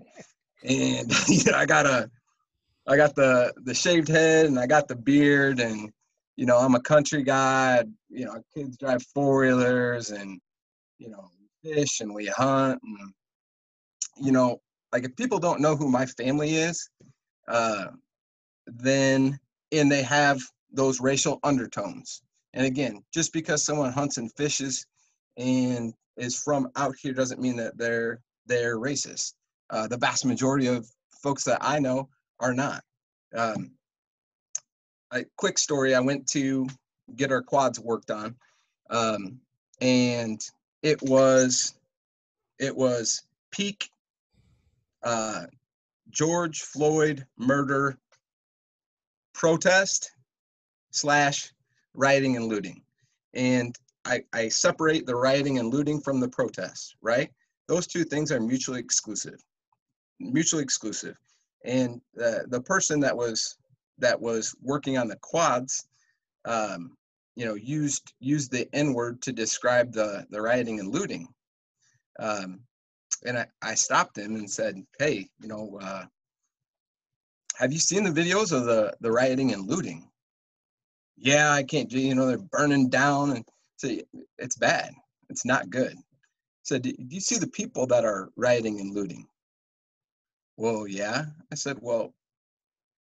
and 0.63 1.11
you 1.27 1.43
know, 1.51 1.57
I 1.57 1.65
got 1.65 1.85
a 1.85 2.09
I 2.87 2.97
got 2.97 3.15
the 3.15 3.53
the 3.63 3.73
shaved 3.73 4.07
head 4.07 4.45
and 4.45 4.59
I 4.59 4.67
got 4.67 4.87
the 4.87 4.95
beard 4.95 5.59
and 5.59 5.91
you 6.35 6.45
know, 6.45 6.57
I'm 6.57 6.75
a 6.75 6.81
country 6.81 7.23
guy. 7.23 7.83
You 8.09 8.25
know, 8.25 8.43
kids 8.53 8.77
drive 8.77 9.03
four 9.13 9.41
wheelers 9.41 10.11
and, 10.11 10.39
you 10.97 11.09
know, 11.09 11.29
fish 11.63 11.99
and 11.99 12.13
we 12.13 12.27
hunt. 12.27 12.81
And, 12.83 13.13
you 14.17 14.31
know, 14.31 14.61
like 14.91 15.05
if 15.05 15.15
people 15.15 15.39
don't 15.39 15.61
know 15.61 15.75
who 15.75 15.89
my 15.89 16.05
family 16.05 16.55
is, 16.55 16.89
uh, 17.47 17.87
then, 18.67 19.39
and 19.71 19.91
they 19.91 20.03
have 20.03 20.39
those 20.71 21.01
racial 21.01 21.39
undertones. 21.43 22.21
And 22.53 22.65
again, 22.65 23.03
just 23.13 23.33
because 23.33 23.63
someone 23.63 23.91
hunts 23.91 24.17
and 24.17 24.31
fishes 24.35 24.85
and 25.37 25.93
is 26.17 26.35
from 26.35 26.69
out 26.75 26.95
here 27.01 27.13
doesn't 27.13 27.41
mean 27.41 27.55
that 27.57 27.77
they're 27.77 28.19
they're 28.45 28.77
racist. 28.77 29.33
Uh, 29.69 29.87
the 29.87 29.97
vast 29.97 30.25
majority 30.25 30.67
of 30.67 30.85
folks 31.23 31.43
that 31.45 31.59
I 31.61 31.79
know 31.79 32.09
are 32.39 32.53
not. 32.53 32.83
Um, 33.35 33.71
a 35.11 35.23
quick 35.37 35.57
story: 35.57 35.95
I 35.95 35.99
went 35.99 36.27
to 36.29 36.67
get 37.15 37.31
our 37.31 37.41
quads 37.41 37.79
worked 37.79 38.11
on, 38.11 38.35
um, 38.89 39.39
and 39.79 40.41
it 40.81 41.01
was 41.01 41.75
it 42.59 42.75
was 42.75 43.23
peak 43.51 43.89
uh, 45.03 45.45
George 46.09 46.61
Floyd 46.61 47.25
murder 47.37 47.97
protest 49.33 50.11
slash 50.91 51.51
rioting 51.93 52.35
and 52.35 52.45
looting, 52.45 52.81
and 53.33 53.77
I, 54.05 54.23
I 54.33 54.49
separate 54.49 55.05
the 55.05 55.15
rioting 55.15 55.59
and 55.59 55.73
looting 55.73 55.99
from 55.99 56.19
the 56.19 56.29
protests. 56.29 56.95
Right, 57.01 57.31
those 57.67 57.87
two 57.87 58.03
things 58.03 58.31
are 58.31 58.39
mutually 58.39 58.79
exclusive. 58.79 59.43
Mutually 60.19 60.63
exclusive, 60.63 61.17
and 61.65 61.99
the 62.13 62.45
the 62.47 62.61
person 62.61 62.99
that 62.99 63.15
was 63.15 63.57
that 64.01 64.19
was 64.19 64.55
working 64.61 64.97
on 64.97 65.07
the 65.07 65.17
quads, 65.17 65.87
um, 66.45 66.97
you 67.35 67.45
know, 67.45 67.55
used 67.55 68.13
used 68.19 68.51
the 68.51 68.67
N 68.73 68.93
word 68.93 69.21
to 69.23 69.31
describe 69.31 69.93
the 69.93 70.25
the 70.29 70.41
rioting 70.41 70.79
and 70.79 70.93
looting. 70.93 71.27
Um, 72.19 72.61
and 73.25 73.37
I, 73.37 73.45
I 73.61 73.75
stopped 73.75 74.17
him 74.17 74.35
and 74.35 74.49
said, 74.49 74.83
"Hey, 74.99 75.29
you 75.39 75.47
know, 75.47 75.79
uh, 75.81 76.05
have 77.55 77.71
you 77.71 77.79
seen 77.79 78.03
the 78.03 78.09
videos 78.11 78.51
of 78.51 78.65
the 78.65 78.93
the 79.01 79.11
rioting 79.11 79.53
and 79.53 79.67
looting?" 79.67 80.09
Yeah, 81.17 81.51
I 81.51 81.63
can't. 81.63 81.91
You 81.91 82.15
know, 82.15 82.27
they're 82.27 82.37
burning 82.37 82.89
down, 82.89 83.31
and 83.31 83.45
so 83.77 83.89
it's 84.37 84.57
bad. 84.57 84.91
It's 85.29 85.45
not 85.45 85.69
good. 85.69 85.95
So, 86.63 86.77
do, 86.77 86.91
do 86.91 87.15
you 87.15 87.21
see 87.21 87.37
the 87.37 87.47
people 87.47 87.87
that 87.87 88.05
are 88.05 88.29
rioting 88.35 88.79
and 88.79 88.93
looting? 88.93 89.27
Well, 90.57 90.87
yeah. 90.87 91.25
I 91.51 91.55
said, 91.55 91.77
well, 91.81 92.13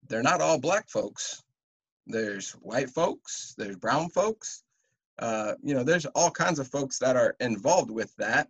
they're 0.08 0.22
not 0.22 0.40
all 0.40 0.58
black 0.58 0.88
folks. 0.88 1.42
There's 2.06 2.52
white 2.52 2.90
folks, 2.90 3.54
there's 3.56 3.76
brown 3.76 4.08
folks. 4.10 4.64
Uh, 5.18 5.54
you 5.62 5.74
know, 5.74 5.84
there's 5.84 6.06
all 6.06 6.30
kinds 6.30 6.58
of 6.58 6.66
folks 6.68 6.98
that 6.98 7.16
are 7.16 7.36
involved 7.40 7.90
with 7.90 8.14
that. 8.16 8.48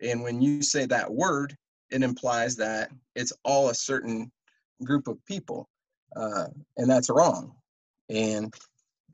And 0.00 0.22
when 0.22 0.40
you 0.40 0.62
say 0.62 0.86
that 0.86 1.12
word, 1.12 1.56
it 1.90 2.02
implies 2.02 2.56
that 2.56 2.90
it's 3.14 3.32
all 3.44 3.68
a 3.68 3.74
certain 3.74 4.30
group 4.84 5.08
of 5.08 5.24
people. 5.26 5.68
Uh, 6.14 6.46
and 6.76 6.88
that's 6.88 7.10
wrong. 7.10 7.54
And 8.08 8.54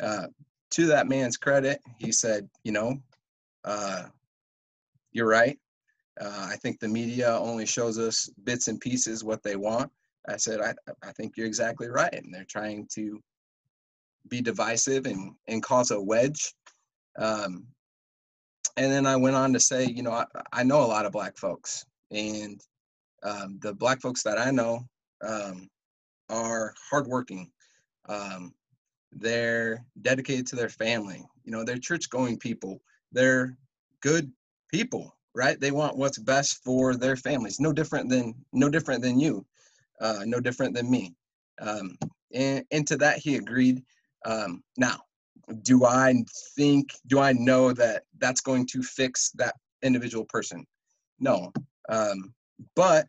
uh, 0.00 0.26
to 0.70 0.86
that 0.86 1.08
man's 1.08 1.36
credit, 1.36 1.80
he 1.98 2.12
said, 2.12 2.48
you 2.64 2.72
know, 2.72 2.96
uh, 3.64 4.04
you're 5.12 5.28
right. 5.28 5.58
Uh, 6.20 6.48
I 6.50 6.56
think 6.56 6.78
the 6.78 6.88
media 6.88 7.36
only 7.38 7.66
shows 7.66 7.98
us 7.98 8.30
bits 8.44 8.68
and 8.68 8.80
pieces 8.80 9.24
what 9.24 9.42
they 9.42 9.56
want. 9.56 9.90
I 10.28 10.36
said, 10.36 10.60
I, 10.60 10.74
I 11.02 11.12
think 11.12 11.36
you're 11.36 11.46
exactly 11.46 11.88
right. 11.88 12.12
And 12.12 12.32
they're 12.32 12.44
trying 12.48 12.86
to 12.94 13.20
be 14.28 14.40
divisive 14.40 15.06
and, 15.06 15.34
and 15.48 15.62
cause 15.62 15.90
a 15.90 16.00
wedge. 16.00 16.54
Um, 17.18 17.66
and 18.76 18.90
then 18.90 19.06
I 19.06 19.16
went 19.16 19.36
on 19.36 19.52
to 19.52 19.60
say, 19.60 19.84
you 19.84 20.02
know, 20.02 20.12
I, 20.12 20.24
I 20.52 20.62
know 20.62 20.82
a 20.82 20.86
lot 20.86 21.04
of 21.04 21.12
black 21.12 21.36
folks, 21.36 21.84
and 22.10 22.60
um, 23.22 23.58
the 23.60 23.74
black 23.74 24.00
folks 24.00 24.22
that 24.22 24.38
I 24.38 24.50
know 24.50 24.80
um, 25.22 25.68
are 26.30 26.74
hardworking. 26.90 27.50
Um, 28.08 28.54
they're 29.12 29.84
dedicated 30.00 30.46
to 30.48 30.56
their 30.56 30.70
family. 30.70 31.22
You 31.44 31.52
know, 31.52 31.64
they're 31.64 31.76
church 31.76 32.08
going 32.08 32.38
people. 32.38 32.80
They're 33.12 33.56
good 34.00 34.32
people, 34.70 35.14
right? 35.34 35.60
They 35.60 35.70
want 35.70 35.98
what's 35.98 36.18
best 36.18 36.64
for 36.64 36.96
their 36.96 37.16
families. 37.16 37.60
No 37.60 37.72
different 37.72 38.08
than 38.08 38.34
no 38.54 38.70
different 38.70 39.02
than 39.02 39.20
you 39.20 39.44
uh, 40.00 40.20
no 40.24 40.40
different 40.40 40.74
than 40.74 40.90
me. 40.90 41.14
Um, 41.60 41.96
and, 42.34 42.64
and 42.70 42.86
to 42.88 42.96
that 42.98 43.18
he 43.18 43.36
agreed. 43.36 43.82
Um, 44.24 44.62
now, 44.76 45.00
do 45.62 45.84
I 45.84 46.14
think, 46.56 46.92
do 47.06 47.18
I 47.18 47.32
know 47.32 47.72
that 47.72 48.04
that's 48.18 48.40
going 48.40 48.66
to 48.68 48.82
fix 48.82 49.30
that 49.32 49.54
individual 49.82 50.24
person? 50.24 50.64
No. 51.18 51.52
Um, 51.88 52.32
but 52.74 53.06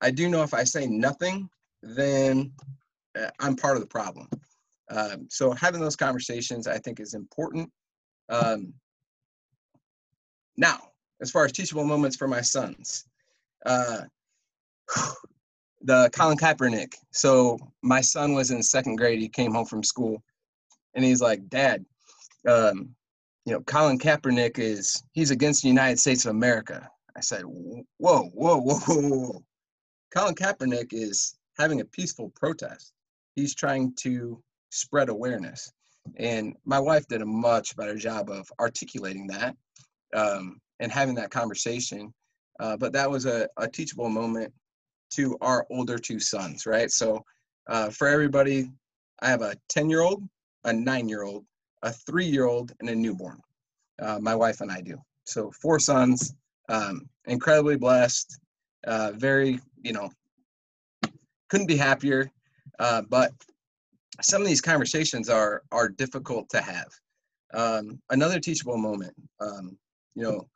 I 0.00 0.10
do 0.10 0.28
know 0.28 0.42
if 0.42 0.54
I 0.54 0.64
say 0.64 0.86
nothing, 0.86 1.48
then 1.82 2.52
uh, 3.18 3.30
I'm 3.40 3.56
part 3.56 3.76
of 3.76 3.82
the 3.82 3.88
problem. 3.88 4.28
Um, 4.90 5.26
so 5.30 5.52
having 5.52 5.80
those 5.80 5.96
conversations, 5.96 6.66
I 6.66 6.78
think, 6.78 7.00
is 7.00 7.14
important. 7.14 7.70
Um, 8.28 8.74
now, 10.56 10.78
as 11.20 11.30
far 11.30 11.44
as 11.44 11.52
teachable 11.52 11.84
moments 11.84 12.16
for 12.16 12.28
my 12.28 12.40
sons, 12.40 13.04
uh, 13.66 14.02
the 15.82 16.10
Colin 16.12 16.36
Kaepernick. 16.36 16.94
So 17.10 17.58
my 17.82 18.00
son 18.00 18.34
was 18.34 18.50
in 18.50 18.62
second 18.62 18.96
grade. 18.96 19.18
He 19.18 19.28
came 19.28 19.52
home 19.52 19.66
from 19.66 19.82
school, 19.82 20.22
and 20.94 21.04
he's 21.04 21.20
like, 21.20 21.48
"Dad, 21.48 21.84
um, 22.46 22.94
you 23.46 23.52
know, 23.52 23.60
Colin 23.62 23.98
Kaepernick 23.98 24.58
is 24.58 25.02
he's 25.12 25.30
against 25.30 25.62
the 25.62 25.68
United 25.68 25.98
States 25.98 26.24
of 26.24 26.30
America." 26.30 26.88
I 27.16 27.20
said, 27.20 27.42
"Whoa, 27.44 27.84
whoa, 27.98 28.30
whoa, 28.30 28.60
whoa, 28.60 28.78
whoa! 28.86 29.44
Colin 30.14 30.34
Kaepernick 30.34 30.92
is 30.92 31.36
having 31.58 31.80
a 31.80 31.84
peaceful 31.84 32.30
protest. 32.30 32.92
He's 33.36 33.54
trying 33.54 33.94
to 34.00 34.42
spread 34.70 35.08
awareness." 35.08 35.70
And 36.16 36.56
my 36.64 36.78
wife 36.78 37.06
did 37.08 37.22
a 37.22 37.26
much 37.26 37.76
better 37.76 37.94
job 37.94 38.30
of 38.30 38.50
articulating 38.58 39.26
that 39.28 39.54
um, 40.14 40.60
and 40.80 40.90
having 40.90 41.14
that 41.16 41.30
conversation. 41.30 42.12
Uh, 42.58 42.76
but 42.76 42.92
that 42.92 43.10
was 43.10 43.26
a, 43.26 43.48
a 43.58 43.68
teachable 43.68 44.08
moment 44.08 44.52
to 45.10 45.36
our 45.40 45.66
older 45.70 45.98
two 45.98 46.20
sons, 46.20 46.66
right? 46.66 46.90
So 46.90 47.24
uh, 47.68 47.90
for 47.90 48.08
everybody, 48.08 48.70
I 49.22 49.28
have 49.28 49.42
a 49.42 49.54
10 49.68 49.90
year 49.90 50.00
old, 50.00 50.28
a 50.64 50.72
nine 50.72 51.08
year 51.08 51.22
old, 51.22 51.44
a 51.82 51.92
three 51.92 52.26
year 52.26 52.46
old, 52.46 52.72
and 52.80 52.88
a 52.88 52.94
newborn. 52.94 53.40
Uh, 54.00 54.18
my 54.20 54.34
wife 54.34 54.60
and 54.60 54.70
I 54.70 54.80
do. 54.80 54.98
So 55.24 55.50
four 55.60 55.78
sons, 55.78 56.34
um, 56.68 57.08
incredibly 57.26 57.76
blessed, 57.76 58.40
uh, 58.86 59.12
very, 59.14 59.60
you 59.82 59.92
know, 59.92 60.10
couldn't 61.48 61.66
be 61.66 61.76
happier. 61.76 62.30
Uh, 62.78 63.02
but 63.02 63.32
some 64.22 64.40
of 64.40 64.48
these 64.48 64.60
conversations 64.60 65.28
are 65.28 65.62
are 65.72 65.88
difficult 65.88 66.48
to 66.50 66.60
have. 66.60 66.88
Um, 67.52 68.00
another 68.10 68.38
teachable 68.38 68.78
moment, 68.78 69.14
um, 69.40 69.76
you 70.14 70.22
know, 70.22 70.48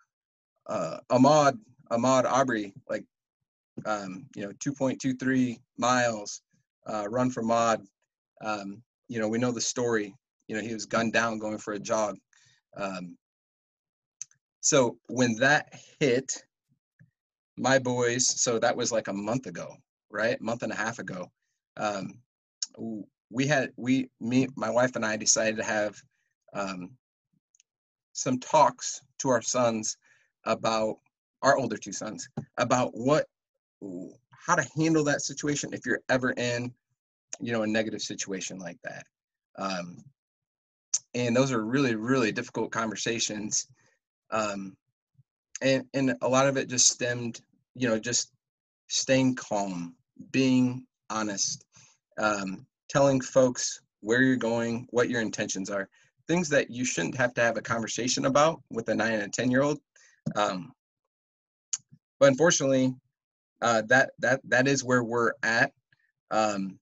uh, 0.67 0.99
Ahmad 1.11 1.59
Ahmaud 1.91 2.25
Arbery, 2.25 2.73
like 2.89 3.05
um, 3.87 4.27
you 4.35 4.43
know, 4.43 4.53
2.23 4.65 5.59
miles, 5.79 6.43
uh, 6.87 7.07
run 7.09 7.31
for 7.31 7.43
Maud. 7.43 7.83
Um, 8.43 8.83
you 9.09 9.19
know, 9.19 9.29
we 9.29 9.39
know 9.39 9.53
the 9.53 9.61
story. 9.61 10.15
You 10.49 10.57
know, 10.57 10.63
he 10.63 10.75
was 10.75 10.87
gunned 10.87 11.13
down 11.13 11.39
going 11.39 11.59
for 11.59 11.75
a 11.75 11.79
jog. 11.79 12.17
Um, 12.77 13.17
so 14.61 14.97
when 15.09 15.37
that 15.37 15.73
hit, 16.01 16.33
my 17.57 17.79
boys, 17.79 18.27
so 18.27 18.59
that 18.59 18.77
was 18.77 18.91
like 18.91 19.09
a 19.09 19.13
month 19.13 19.47
ago, 19.47 19.77
right? 20.11 20.41
Month 20.41 20.63
and 20.63 20.73
a 20.73 20.77
half 20.77 20.99
ago. 20.99 21.31
Um, 21.77 22.15
we 23.31 23.47
had 23.47 23.71
we 23.77 24.09
me 24.21 24.49
my 24.57 24.71
wife 24.71 24.97
and 24.97 25.05
I 25.05 25.17
decided 25.17 25.57
to 25.57 25.65
have 25.65 26.01
um, 26.55 26.91
some 28.13 28.39
talks 28.41 29.01
to 29.19 29.29
our 29.29 29.43
sons 29.43 29.97
about 30.45 30.97
our 31.43 31.57
older 31.57 31.77
two 31.77 31.93
sons 31.93 32.29
about 32.59 32.91
what 32.95 33.27
how 34.31 34.55
to 34.55 34.67
handle 34.77 35.05
that 35.05 35.23
situation 35.23 35.73
if 35.73 35.87
you're 35.87 36.03
ever 36.09 36.33
in 36.33 36.73
you 37.41 37.53
know 37.53 37.63
a 37.63 37.67
negative 37.67 38.03
situation 38.03 38.59
like 38.59 38.79
that. 38.85 39.07
Um, 39.57 40.05
and 41.15 41.35
those 41.35 41.53
are 41.53 41.65
really 41.65 41.95
really 41.95 42.33
difficult 42.33 42.71
conversations. 42.71 43.69
Um, 44.31 44.77
and 45.63 45.85
and 45.95 46.15
a 46.23 46.29
lot 46.29 46.47
of 46.47 46.57
it 46.57 46.69
just 46.69 46.89
stemmed 46.89 47.41
you 47.75 47.89
know 47.89 47.99
just 47.99 48.33
staying 48.89 49.35
calm 49.35 49.95
being 50.31 50.87
honest 51.11 51.65
um, 52.19 52.67
telling 52.89 53.21
folks 53.21 53.81
where 54.01 54.23
you're 54.23 54.37
going 54.37 54.87
what 54.91 55.09
your 55.09 55.21
intentions 55.21 55.71
are 55.71 55.89
things 56.27 56.49
that 56.49 56.71
you 56.71 56.85
shouldn't 56.85 57.17
have 57.17 57.35
to 57.35 57.41
have 57.41 57.57
a 57.57 57.63
conversation 57.63 58.27
about 58.27 58.63
with 58.71 58.89
a 58.89 58.95
nine 58.95 59.13
and 59.13 59.23
a 59.23 59.29
ten 59.29 59.51
year 59.51 59.63
old. 59.63 59.79
Um, 60.37 60.73
but 62.19 62.29
unfortunately 62.29 62.95
uh, 63.65 63.83
that 63.89 64.11
that 64.19 64.41
that 64.45 64.69
is 64.69 64.85
where 64.85 65.03
we're 65.03 65.33
at. 65.43 65.73
Um, 66.31 66.79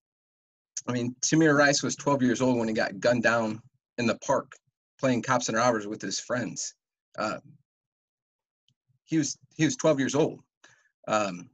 I 0.88 0.92
mean, 0.92 1.14
Tamir 1.20 1.56
Rice 1.56 1.80
was 1.80 1.94
12 1.94 2.22
years 2.22 2.42
old 2.42 2.58
when 2.58 2.66
he 2.66 2.74
got 2.74 2.98
gunned 2.98 3.22
down 3.22 3.62
in 3.98 4.06
the 4.06 4.18
park 4.18 4.52
playing 4.98 5.22
cops 5.22 5.48
and 5.48 5.56
robbers 5.56 5.86
with 5.86 6.02
his 6.02 6.18
friends. 6.18 6.74
Uh, 7.16 7.38
he 9.04 9.16
was 9.16 9.38
he 9.54 9.64
was 9.64 9.76
12 9.76 10.00
years 10.00 10.16
old. 10.16 10.40
Um, 11.06 11.50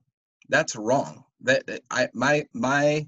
that's 0.49 0.75
wrong. 0.75 1.25
That, 1.43 1.67
that 1.67 1.83
I 1.91 2.09
my 2.15 2.47
my 2.55 3.07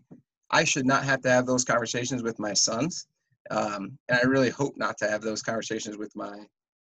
I 0.50 0.64
should 0.64 0.86
not 0.86 1.04
have 1.04 1.22
to 1.22 1.30
have 1.30 1.46
those 1.46 1.64
conversations 1.64 2.22
with 2.22 2.38
my 2.38 2.52
sons, 2.52 3.06
um, 3.50 3.98
and 4.10 4.18
I 4.22 4.26
really 4.26 4.50
hope 4.50 4.74
not 4.76 4.98
to 4.98 5.08
have 5.08 5.22
those 5.22 5.40
conversations 5.40 5.96
with 5.96 6.14
my 6.14 6.44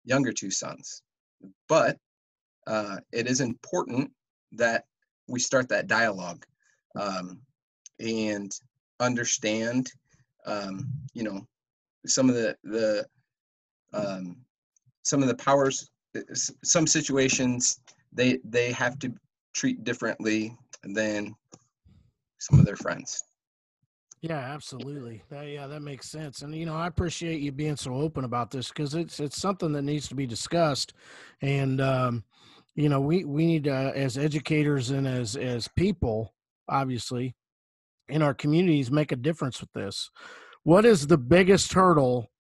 younger 0.05 0.33
two 0.33 0.51
sons. 0.51 1.03
But 1.69 1.97
uh, 2.67 2.97
it 3.13 3.29
is 3.29 3.41
important 3.41 4.11
that 4.53 4.85
we 5.29 5.39
start 5.39 5.69
that 5.69 5.87
dialogue 5.87 6.45
um, 6.97 7.41
and 8.01 8.53
understand, 9.01 9.91
um, 10.47 10.89
you 11.15 11.23
know, 11.23 11.47
some 12.07 12.29
of 12.29 12.35
the 12.35 12.57
the 12.65 13.07
um, 13.93 14.37
some 15.03 15.23
of 15.23 15.29
the 15.29 15.37
powers. 15.37 15.89
Some 16.63 16.87
situations 16.87 17.81
they 18.13 18.39
they 18.45 18.71
have 18.73 18.99
to 18.99 19.13
treat 19.55 19.83
differently 19.85 20.57
than 20.85 21.35
some 22.39 22.59
of 22.59 22.67
their 22.67 22.77
friends. 22.77 23.25
Yeah, 24.21 24.39
absolutely. 24.39 25.23
That, 25.31 25.49
yeah, 25.49 25.67
that 25.67 25.81
makes 25.81 26.09
sense. 26.09 26.43
And 26.43 26.55
you 26.55 26.65
know, 26.65 26.77
I 26.77 26.87
appreciate 26.87 27.41
you 27.41 27.51
being 27.51 27.77
so 27.77 27.95
open 27.95 28.25
about 28.25 28.53
this 28.53 28.69
because 28.69 28.95
it's 28.95 29.19
it's 29.19 29.41
something 29.41 29.73
that 29.73 29.83
needs 29.83 30.07
to 30.09 30.15
be 30.15 30.27
discussed, 30.27 30.93
and 31.41 31.81
um, 31.81 32.25
you 32.75 32.89
know, 32.89 33.01
we 33.01 33.25
we 33.25 33.47
need 33.47 33.69
as 33.69 34.17
educators 34.17 34.91
and 34.91 35.07
as 35.07 35.37
as 35.37 35.69
people, 35.77 36.35
obviously, 36.69 37.35
in 38.09 38.23
our 38.23 38.35
communities, 38.35 38.91
make 38.91 39.13
a 39.13 39.17
difference 39.17 39.61
with 39.61 39.73
this. 39.73 40.11
What 40.65 40.85
is 40.85 41.07
the 41.07 41.19
biggest 41.19 41.73
hurdle 41.73 42.31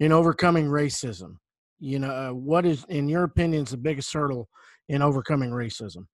in 0.00 0.12
overcoming 0.12 0.66
racism? 0.66 1.36
You 1.80 1.98
know, 1.98 2.10
uh, 2.10 2.30
what 2.30 2.64
is, 2.64 2.84
in 2.88 3.08
your 3.08 3.24
opinion, 3.24 3.64
is 3.64 3.70
the 3.70 3.76
biggest 3.76 4.12
hurdle 4.12 4.48
in 4.88 5.02
overcoming 5.02 5.50
racism? 5.50 6.06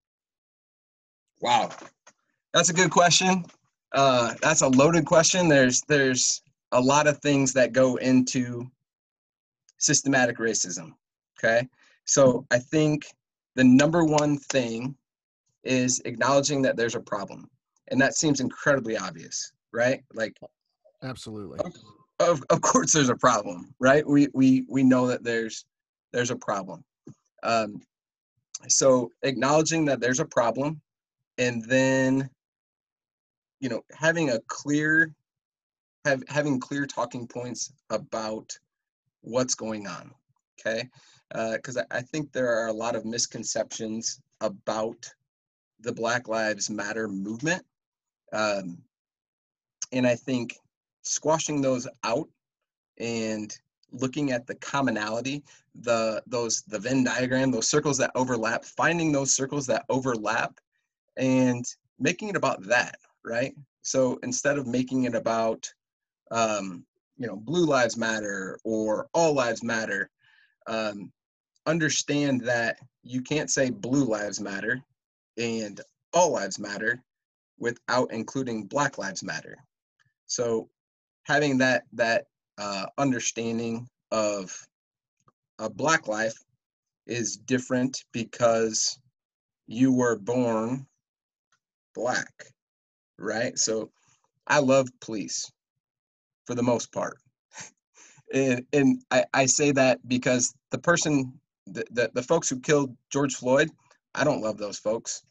Wow, 1.41 1.71
that's 2.53 2.71
a 2.71 2.75
good 2.75 2.91
question. 2.91 3.45
Uh, 3.93 4.35
that's 4.43 4.63
a 4.63 4.69
loaded 4.69 5.05
question. 5.05 5.49
There's 5.49 5.83
there's 5.83 6.43
a 6.73 6.81
lot 6.81 7.07
of 7.07 7.19
things 7.19 7.53
that 7.53 7.73
go 7.73 7.97
into 7.97 8.69
systematic 9.79 10.39
racism. 10.39 10.93
Okay, 11.39 11.69
so 12.05 12.47
I 12.51 12.59
think 12.59 13.07
the 13.57 13.65
number 13.65 14.05
one 14.05 14.39
thing 14.39 14.95
is 15.65 16.01
acknowledging 16.05 16.63
that 16.63 16.77
there's 16.77 16.95
a 16.95 17.01
problem, 17.01 17.49
and 17.89 18.01
that 18.01 18.15
seems 18.15 18.41
incredibly 18.41 18.97
obvious, 18.97 19.53
right? 19.73 20.03
Like, 20.15 20.37
absolutely. 21.03 21.59
Of, 22.19 22.43
of 22.51 22.61
course, 22.61 22.93
there's 22.93 23.09
a 23.09 23.17
problem, 23.17 23.75
right? 23.81 24.07
We 24.07 24.29
we 24.35 24.65
we 24.69 24.83
know 24.83 25.07
that 25.07 25.25
there's 25.25 25.65
there's 26.13 26.31
a 26.31 26.37
problem. 26.37 26.85
Um, 27.43 27.81
so 28.69 29.11
acknowledging 29.23 29.85
that 29.87 30.01
there's 30.01 30.21
a 30.21 30.25
problem 30.25 30.81
and 31.39 31.65
then 31.65 32.29
you 33.61 33.69
know 33.69 33.83
having 33.93 34.31
a 34.31 34.41
clear 34.47 35.13
have 36.05 36.23
having 36.29 36.61
clear 36.61 36.87
talking 36.87 37.27
points 37.27 37.73
about 37.91 38.53
what's 39.23 39.55
going 39.55 39.87
on 39.87 40.11
okay 40.59 40.89
because 41.33 41.77
uh, 41.77 41.85
I, 41.91 42.01
think 42.01 42.33
there 42.33 42.53
are 42.53 42.69
a 42.69 42.73
lot 42.73 42.97
of 42.97 43.05
misconceptions 43.05 44.21
about 44.41 45.13
the 45.81 45.93
black 45.93 46.29
lives 46.29 46.69
matter 46.71 47.09
movement 47.09 47.65
um, 48.33 48.79
and 49.93 50.07
i 50.07 50.15
think 50.15 50.57
squashing 51.03 51.63
those 51.63 51.87
out 52.05 52.29
and 52.99 53.57
looking 53.93 54.33
at 54.33 54.47
the 54.47 54.55
commonality 54.57 55.43
the 55.83 56.23
those 56.27 56.63
the 56.63 56.79
venn 56.79 57.05
diagram 57.05 57.51
those 57.51 57.69
circles 57.69 57.97
that 57.97 58.11
overlap 58.15 58.65
finding 58.65 59.13
those 59.13 59.33
circles 59.35 59.67
that 59.67 59.85
overlap 59.89 60.59
and 61.17 61.65
making 62.01 62.29
it 62.29 62.37
about 62.37 62.63
that, 62.63 62.97
right? 63.25 63.55
So 63.83 64.19
instead 64.23 64.59
of 64.59 64.67
making 64.67 65.05
it 65.05 65.15
about, 65.15 65.73
um, 66.31 66.85
you 67.17 67.27
know, 67.27 67.37
blue 67.37 67.67
lives 67.67 67.97
matter 67.97 68.59
or 68.65 69.09
all 69.13 69.35
lives 69.35 69.63
matter, 69.63 70.11
um, 70.67 71.13
understand 71.71 72.43
that 72.43 72.79
you 73.03 73.23
can't 73.23 73.51
say 73.51 73.71
blue 73.71 74.05
lives 74.05 74.41
matter 74.41 74.83
and 75.39 75.81
all 76.13 76.33
lives 76.33 76.59
matter 76.59 77.03
without 77.59 78.13
including 78.13 78.65
black 78.65 78.99
lives 78.99 79.23
matter. 79.23 79.57
So 80.27 80.69
having 81.25 81.59
that 81.59 81.85
that 81.93 82.27
uh, 82.59 82.87
understanding 82.99 83.89
of 84.11 84.53
a 85.59 85.71
black 85.71 86.09
life 86.09 86.35
is 87.07 87.37
different 87.37 88.05
because 88.13 88.99
you 89.67 89.93
were 89.93 90.19
born 90.19 90.87
black, 91.95 92.33
right? 93.19 93.57
So 93.59 93.91
I 94.47 94.59
love 94.59 94.89
police 95.01 95.51
for 96.47 96.55
the 96.55 96.63
most 96.63 96.93
part. 96.93 97.19
and 98.35 98.67
and 98.73 99.03
I, 99.11 99.25
I 99.33 99.47
say 99.47 99.73
that 99.73 100.07
because 100.09 100.53
the 100.71 100.79
person, 100.79 101.40
the, 101.73 101.85
the, 101.91 102.11
the 102.15 102.23
folks 102.23 102.49
who 102.49 102.61
killed 102.61 102.97
George 103.11 103.35
Floyd, 103.35 103.71
I 104.15 104.25
don't 104.25 104.43
love 104.43 104.59
those 104.59 104.79
folks. 104.79 105.23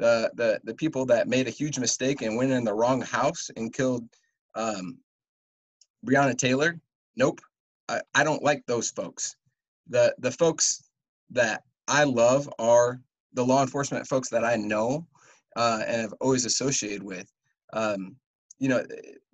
Uh, 0.00 0.28
the 0.34 0.60
the 0.62 0.74
people 0.74 1.04
that 1.06 1.26
made 1.26 1.48
a 1.48 1.50
huge 1.50 1.78
mistake 1.78 2.22
and 2.22 2.36
went 2.36 2.52
in 2.52 2.62
the 2.62 2.72
wrong 2.72 3.00
house 3.00 3.50
and 3.56 3.72
killed 3.72 4.04
um, 4.54 4.98
Breonna 6.06 6.38
Taylor, 6.38 6.78
nope, 7.16 7.40
I, 7.88 8.00
I 8.14 8.22
don't 8.22 8.42
like 8.44 8.64
those 8.66 8.90
folks. 8.90 9.34
The 9.88 10.14
the 10.18 10.30
folks 10.30 10.84
that 11.30 11.64
I 11.88 12.04
love 12.04 12.48
are 12.60 13.00
the 13.32 13.44
law 13.44 13.62
enforcement 13.62 14.06
folks 14.06 14.28
that 14.30 14.44
I 14.44 14.54
know 14.54 15.06
uh, 15.56 15.82
and 15.86 16.02
have 16.02 16.14
always 16.20 16.44
associated 16.44 17.02
with. 17.02 17.26
Um, 17.72 18.16
you 18.60 18.68
know, 18.68 18.84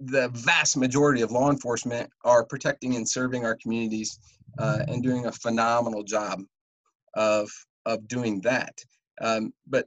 the 0.01 0.29
vast 0.31 0.77
majority 0.77 1.23
of 1.23 1.31
law 1.31 1.51
enforcement 1.51 2.11
are 2.25 2.45
protecting 2.45 2.97
and 2.97 3.09
serving 3.09 3.45
our 3.45 3.57
communities 3.57 4.19
uh, 4.59 4.81
and 4.89 5.03
doing 5.03 5.27
a 5.27 5.33
phenomenal 5.33 6.03
job 6.03 6.41
of 7.17 7.51
of 7.87 8.09
doing 8.09 8.41
that. 8.41 8.83
Um, 9.21 9.53
but 9.67 9.87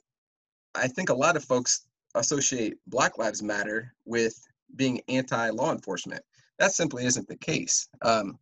I 0.75 0.87
think 0.87 1.09
a 1.09 1.13
lot 1.15 1.35
of 1.35 1.43
folks 1.43 1.87
associate 2.15 2.77
Black 2.87 3.17
Lives 3.17 3.41
Matter 3.41 3.93
with 4.05 4.35
being 4.75 5.01
anti-law 5.07 5.71
enforcement. 5.71 6.23
That 6.59 6.71
simply 6.71 7.05
isn't 7.05 7.27
the 7.27 7.37
case. 7.37 7.87
Um, 8.01 8.37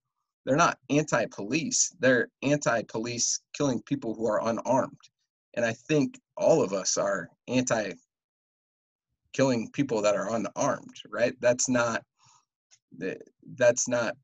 they're 0.45 0.56
not 0.56 0.78
anti-police. 0.89 1.95
They're 2.00 2.30
anti-police 2.43 3.39
killing 3.54 3.82
people 3.84 4.13
who 4.13 4.28
are 4.28 4.48
unarmed. 4.48 5.00
And 5.56 5.65
I 5.65 5.74
think 5.74 6.19
all 6.38 6.62
of 6.62 6.74
us 6.74 6.98
are 6.98 7.30
anti 7.48 7.93
killing 9.34 9.69
people 9.71 10.02
that 10.02 10.15
are 10.15 10.34
unarmed, 10.34 10.95
right? 11.10 11.34
That's 11.41 11.67
not 11.67 12.04
that's 13.58 13.88
not 13.89 14.15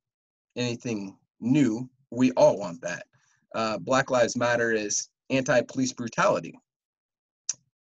anything 0.55 1.17
new. 1.41 1.89
We 2.11 2.31
all 2.31 2.57
want 2.57 2.81
that. 2.81 3.05
Uh, 3.53 3.77
Black 3.77 4.09
Lives 4.09 4.37
Matter 4.37 4.71
is 4.71 5.09
anti-police 5.29 5.93
brutality. 5.93 6.57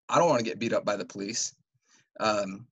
I 0.10 0.18
don't 0.18 0.30
want 0.30 0.40
to 0.40 0.46
get 0.46 0.60
beat 0.60 0.74
up 0.74 0.86
by 0.86 0.96
the 0.96 1.06
police. 1.06 1.54
Um, 2.20 2.68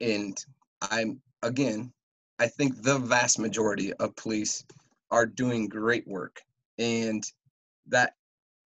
and 0.00 0.36
I'm 0.82 1.20
again, 1.42 1.92
I 2.38 2.46
think 2.46 2.82
the 2.82 2.98
vast 2.98 3.38
majority 3.38 3.92
of 3.94 4.14
police 4.16 4.64
are 5.10 5.26
doing 5.26 5.68
great 5.68 6.06
work, 6.06 6.40
and 6.78 7.24
that 7.88 8.14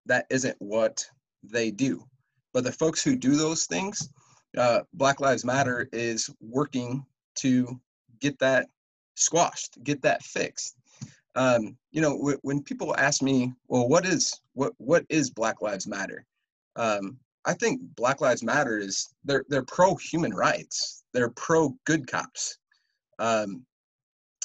that 0.07 0.27
isn't 0.31 0.57
what 0.59 1.05
they 1.43 1.71
do. 1.71 2.05
But 2.53 2.65
the 2.65 2.73
folks 2.73 3.03
who 3.03 3.17
do 3.17 3.37
those 3.37 3.67
things, 3.67 4.11
uh, 4.57 4.81
Black 4.93 5.21
Lives 5.21 5.45
Matter 5.45 5.89
is 5.93 6.29
working 6.41 7.05
to 7.37 7.81
get 8.21 8.39
that 8.41 8.69
squashed, 9.15 9.83
get 9.85 10.03
that 10.03 10.23
fixed. 10.23 10.77
Um, 11.37 11.77
you 11.93 12.01
know, 12.01 12.17
w- 12.17 12.39
when 12.43 12.63
people 12.63 12.97
ask 12.97 13.23
me, 13.23 13.53
well, 13.69 13.89
what 13.89 14.07
is 14.07 14.41
what 14.55 14.73
what 14.79 15.05
is 15.09 15.31
Black 15.31 15.63
Lives 15.63 15.87
Matter? 15.87 16.27
Um, 16.77 17.19
I 17.45 17.55
think 17.55 17.81
Black 17.97 18.21
Lives 18.21 18.43
Matter 18.43 18.79
is 18.79 19.09
they're 19.25 19.45
they're 19.49 19.65
pro 19.65 19.95
human 19.97 20.35
rights. 20.35 21.05
They're 21.13 21.31
pro 21.31 21.75
good 21.85 22.07
cops, 22.07 22.59
um, 23.19 23.65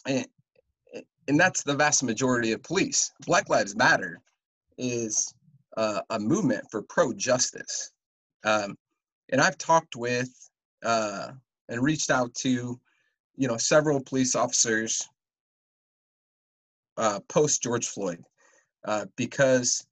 and 0.07 0.27
and 1.27 1.39
that's 1.39 1.63
the 1.63 1.75
vast 1.75 2.03
majority 2.03 2.51
of 2.51 2.63
police. 2.63 3.11
Black 3.25 3.49
Lives 3.49 3.75
Matter 3.75 4.19
is 4.77 5.33
uh, 5.77 6.01
a 6.09 6.19
movement 6.19 6.65
for 6.69 6.81
pro 6.83 7.13
justice. 7.13 7.91
Um, 8.43 8.77
and 9.29 9.41
I've 9.41 9.57
talked 9.57 9.95
with 9.95 10.29
uh, 10.83 11.31
and 11.69 11.81
reached 11.81 12.11
out 12.11 12.33
to, 12.35 12.79
you 13.35 13.47
know, 13.47 13.57
several 13.57 14.01
police 14.03 14.35
officers 14.35 15.07
uh, 16.97 17.19
post 17.27 17.61
George 17.63 17.87
Floyd 17.87 18.23
uh, 18.85 19.05
because 19.15 19.85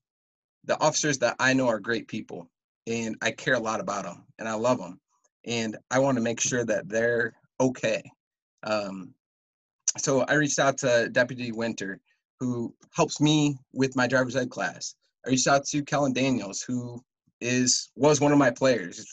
the 0.65 0.79
officers 0.81 1.17
that 1.19 1.35
I 1.39 1.53
know 1.53 1.67
are 1.67 1.79
great 1.79 2.07
people 2.07 2.49
and 2.87 3.15
I 3.21 3.31
care 3.31 3.55
a 3.55 3.59
lot 3.59 3.79
about 3.79 4.03
them 4.03 4.25
and 4.39 4.47
I 4.47 4.53
love 4.53 4.77
them. 4.77 4.99
And 5.45 5.77
I 5.91 5.99
want 5.99 6.17
to 6.17 6.23
make 6.23 6.39
sure 6.39 6.63
that 6.65 6.87
they're 6.87 7.33
okay. 7.59 8.01
Um, 8.63 9.13
so 9.97 10.21
I 10.21 10.35
reached 10.35 10.59
out 10.59 10.77
to 10.79 11.09
Deputy 11.09 11.51
Winter, 11.51 11.99
who 12.39 12.73
helps 12.95 13.19
me 13.19 13.57
with 13.73 13.95
my 13.95 14.07
driver's 14.07 14.35
ed 14.35 14.49
class. 14.49 14.95
I 15.25 15.29
reached 15.29 15.47
out 15.47 15.65
to 15.65 15.83
Kellen 15.83 16.13
Daniels, 16.13 16.61
who 16.61 17.03
is 17.41 17.91
was 17.95 18.21
one 18.21 18.31
of 18.31 18.37
my 18.37 18.49
players, 18.49 19.05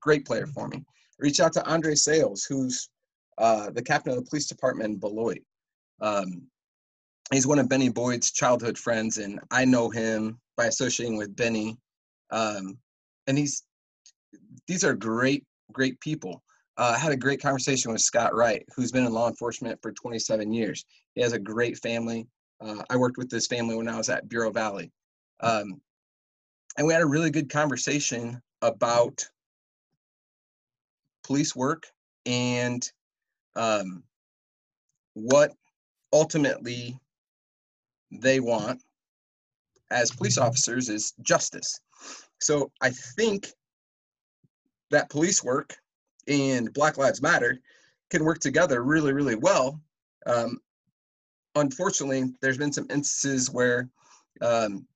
great 0.00 0.24
player 0.24 0.46
for 0.46 0.68
me. 0.68 0.78
I 0.78 0.82
reached 1.18 1.40
out 1.40 1.52
to 1.54 1.66
Andre 1.66 1.94
Sales, 1.94 2.44
who's 2.44 2.88
uh, 3.38 3.70
the 3.70 3.82
captain 3.82 4.12
of 4.12 4.18
the 4.18 4.28
police 4.28 4.46
department 4.46 4.90
in 4.90 4.98
Beloit. 4.98 5.42
Um, 6.00 6.42
he's 7.32 7.46
one 7.46 7.58
of 7.58 7.68
Benny 7.68 7.88
Boyd's 7.88 8.30
childhood 8.32 8.78
friends, 8.78 9.18
and 9.18 9.40
I 9.50 9.64
know 9.64 9.90
him 9.90 10.38
by 10.56 10.66
associating 10.66 11.16
with 11.16 11.36
Benny. 11.36 11.76
Um, 12.30 12.78
and 13.26 13.36
he's 13.36 13.62
these 14.66 14.84
are 14.84 14.94
great, 14.94 15.44
great 15.72 16.00
people. 16.00 16.42
Uh, 16.76 16.92
I 16.94 16.98
had 16.98 17.12
a 17.12 17.16
great 17.16 17.40
conversation 17.40 17.92
with 17.92 18.00
Scott 18.00 18.34
Wright, 18.34 18.64
who's 18.74 18.92
been 18.92 19.06
in 19.06 19.12
law 19.12 19.28
enforcement 19.28 19.80
for 19.80 19.92
27 19.92 20.52
years. 20.52 20.84
He 21.14 21.22
has 21.22 21.32
a 21.32 21.38
great 21.38 21.78
family. 21.78 22.26
Uh, 22.60 22.82
I 22.90 22.96
worked 22.96 23.16
with 23.16 23.30
this 23.30 23.46
family 23.46 23.76
when 23.76 23.88
I 23.88 23.96
was 23.96 24.08
at 24.08 24.28
Bureau 24.28 24.50
Valley. 24.50 24.92
Um, 25.40 25.80
and 26.76 26.86
we 26.86 26.92
had 26.92 27.02
a 27.02 27.06
really 27.06 27.30
good 27.30 27.48
conversation 27.48 28.40
about 28.60 29.26
police 31.24 31.56
work 31.56 31.84
and 32.26 32.90
um, 33.54 34.02
what 35.14 35.52
ultimately 36.12 36.98
they 38.10 38.40
want 38.40 38.82
as 39.90 40.10
police 40.10 40.38
officers 40.38 40.88
is 40.88 41.12
justice. 41.22 41.80
So 42.40 42.70
I 42.82 42.90
think 42.90 43.46
that 44.90 45.10
police 45.10 45.42
work 45.42 45.74
and 46.28 46.72
Black 46.72 46.98
Lives 46.98 47.22
Matter 47.22 47.58
can 48.10 48.24
work 48.24 48.38
together 48.38 48.82
really, 48.82 49.12
really 49.12 49.36
well. 49.36 49.80
Um, 50.26 50.60
unfortunately, 51.54 52.32
there's 52.40 52.58
been 52.58 52.72
some 52.72 52.86
instances 52.90 53.50
where 53.50 53.88
um, 54.40 54.86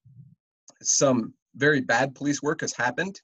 some 0.83 1.35
very 1.57 1.81
bad 1.81 2.15
police 2.15 2.43
work 2.43 2.61
has 2.61 2.73
happened 2.73 3.21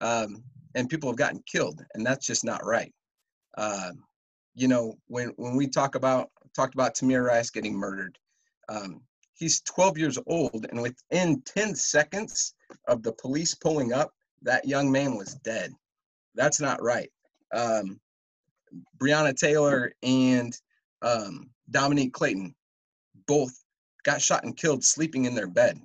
um, 0.00 0.42
and 0.74 0.88
people 0.88 1.08
have 1.08 1.16
gotten 1.16 1.42
killed, 1.46 1.84
and 1.94 2.04
that's 2.04 2.26
just 2.26 2.44
not 2.44 2.64
right. 2.64 2.92
Uh, 3.56 3.92
you 4.54 4.68
know, 4.68 4.94
when 5.06 5.32
when 5.36 5.56
we 5.56 5.66
talk 5.66 5.94
about 5.94 6.30
talked 6.54 6.74
about 6.74 6.94
Tamir 6.94 7.24
Rice 7.26 7.50
getting 7.50 7.74
murdered, 7.74 8.18
um, 8.68 9.02
he's 9.36 9.60
12 9.62 9.98
years 9.98 10.18
old, 10.26 10.66
and 10.70 10.80
within 10.82 11.42
10 11.42 11.74
seconds 11.74 12.54
of 12.88 13.02
the 13.02 13.12
police 13.12 13.54
pulling 13.54 13.92
up, 13.92 14.12
that 14.42 14.66
young 14.66 14.90
man 14.90 15.16
was 15.16 15.34
dead. 15.36 15.72
That's 16.34 16.60
not 16.60 16.82
right. 16.82 17.10
Um, 17.54 18.00
Breonna 18.98 19.34
Taylor 19.34 19.92
and 20.02 20.56
um, 21.02 21.50
Dominique 21.70 22.12
Clayton 22.12 22.54
both 23.26 23.52
got 24.04 24.20
shot 24.20 24.44
and 24.44 24.56
killed 24.56 24.84
sleeping 24.84 25.24
in 25.24 25.34
their 25.34 25.46
bed. 25.46 25.80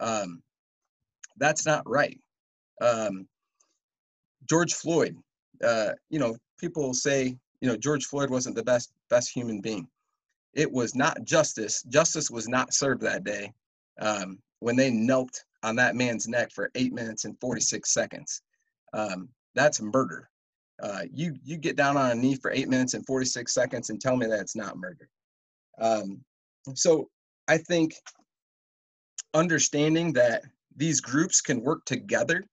Um, 0.00 0.42
that's 1.36 1.66
not 1.66 1.88
right. 1.88 2.18
Um, 2.80 3.28
George 4.48 4.74
Floyd, 4.74 5.16
uh, 5.62 5.90
you 6.10 6.18
know, 6.18 6.36
people 6.58 6.92
say, 6.94 7.36
you 7.60 7.68
know, 7.68 7.76
George 7.76 8.06
Floyd 8.06 8.30
wasn't 8.30 8.56
the 8.56 8.64
best 8.64 8.92
best 9.08 9.30
human 9.30 9.60
being. 9.60 9.86
It 10.54 10.70
was 10.70 10.94
not 10.94 11.24
justice. 11.24 11.82
Justice 11.84 12.30
was 12.30 12.48
not 12.48 12.74
served 12.74 13.02
that 13.02 13.24
day 13.24 13.52
um, 14.00 14.38
when 14.60 14.76
they 14.76 14.90
knelt 14.90 15.44
on 15.62 15.76
that 15.76 15.96
man's 15.96 16.28
neck 16.28 16.50
for 16.52 16.70
eight 16.74 16.92
minutes 16.92 17.24
and 17.24 17.38
46 17.40 17.92
seconds. 17.92 18.42
Um, 18.92 19.28
that's 19.54 19.80
murder. 19.80 20.28
Uh, 20.82 21.02
you 21.12 21.36
you 21.44 21.56
get 21.56 21.76
down 21.76 21.96
on 21.96 22.10
a 22.10 22.14
knee 22.14 22.34
for 22.34 22.50
eight 22.50 22.68
minutes 22.68 22.94
and 22.94 23.06
46 23.06 23.52
seconds 23.52 23.90
and 23.90 24.00
tell 24.00 24.16
me 24.16 24.26
that 24.26 24.40
it's 24.40 24.56
not 24.56 24.76
murder. 24.76 25.08
Um, 25.78 26.22
so 26.74 27.08
I 27.48 27.58
think 27.58 27.94
understanding 29.34 30.12
that 30.14 30.42
these 30.76 31.00
groups 31.00 31.40
can 31.40 31.62
work 31.62 31.84
together, 31.84 32.44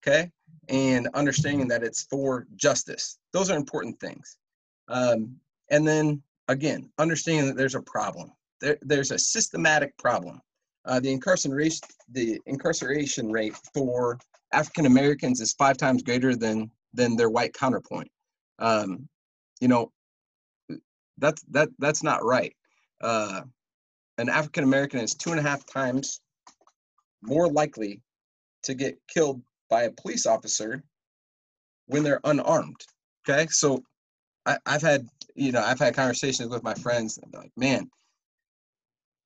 okay, 0.00 0.30
and 0.68 1.08
understanding 1.14 1.68
that 1.68 1.82
it's 1.82 2.02
for 2.04 2.46
justice. 2.56 3.18
Those 3.32 3.50
are 3.50 3.56
important 3.56 3.98
things. 4.00 4.38
Um, 4.88 5.36
and 5.70 5.86
then 5.86 6.22
again, 6.48 6.90
understanding 6.98 7.46
that 7.46 7.56
there's 7.56 7.74
a 7.74 7.82
problem. 7.82 8.32
There, 8.60 8.78
there's 8.82 9.10
a 9.10 9.18
systematic 9.18 9.96
problem. 9.98 10.40
Uh, 10.84 11.00
the 11.00 11.12
incarceration 11.12 11.86
the 12.12 12.40
incarceration 12.46 13.30
rate 13.30 13.54
for 13.74 14.18
African 14.52 14.86
Americans 14.86 15.40
is 15.40 15.52
five 15.52 15.76
times 15.76 16.02
greater 16.02 16.34
than 16.34 16.70
than 16.94 17.16
their 17.16 17.30
white 17.30 17.52
counterpoint. 17.52 18.10
Um, 18.58 19.08
you 19.60 19.68
know, 19.68 19.92
that's 21.18 21.42
that 21.50 21.68
that's 21.78 22.02
not 22.02 22.24
right. 22.24 22.54
Uh, 23.00 23.42
an 24.16 24.28
African 24.28 24.64
American 24.64 25.00
is 25.00 25.14
two 25.14 25.30
and 25.30 25.38
a 25.38 25.42
half 25.42 25.64
times 25.66 26.20
more 27.22 27.48
likely 27.48 28.00
to 28.62 28.74
get 28.74 28.98
killed 29.08 29.42
by 29.68 29.82
a 29.82 29.90
police 29.90 30.26
officer 30.26 30.82
when 31.86 32.02
they're 32.02 32.20
unarmed. 32.24 32.80
Okay, 33.28 33.46
so 33.48 33.82
I, 34.46 34.56
have 34.66 34.82
had 34.82 35.06
you 35.38 35.52
know 35.52 35.62
I've 35.62 35.78
had 35.78 35.94
conversations 35.94 36.50
with 36.50 36.62
my 36.62 36.74
friends. 36.74 37.18
And 37.18 37.32
like, 37.32 37.52
man, 37.56 37.90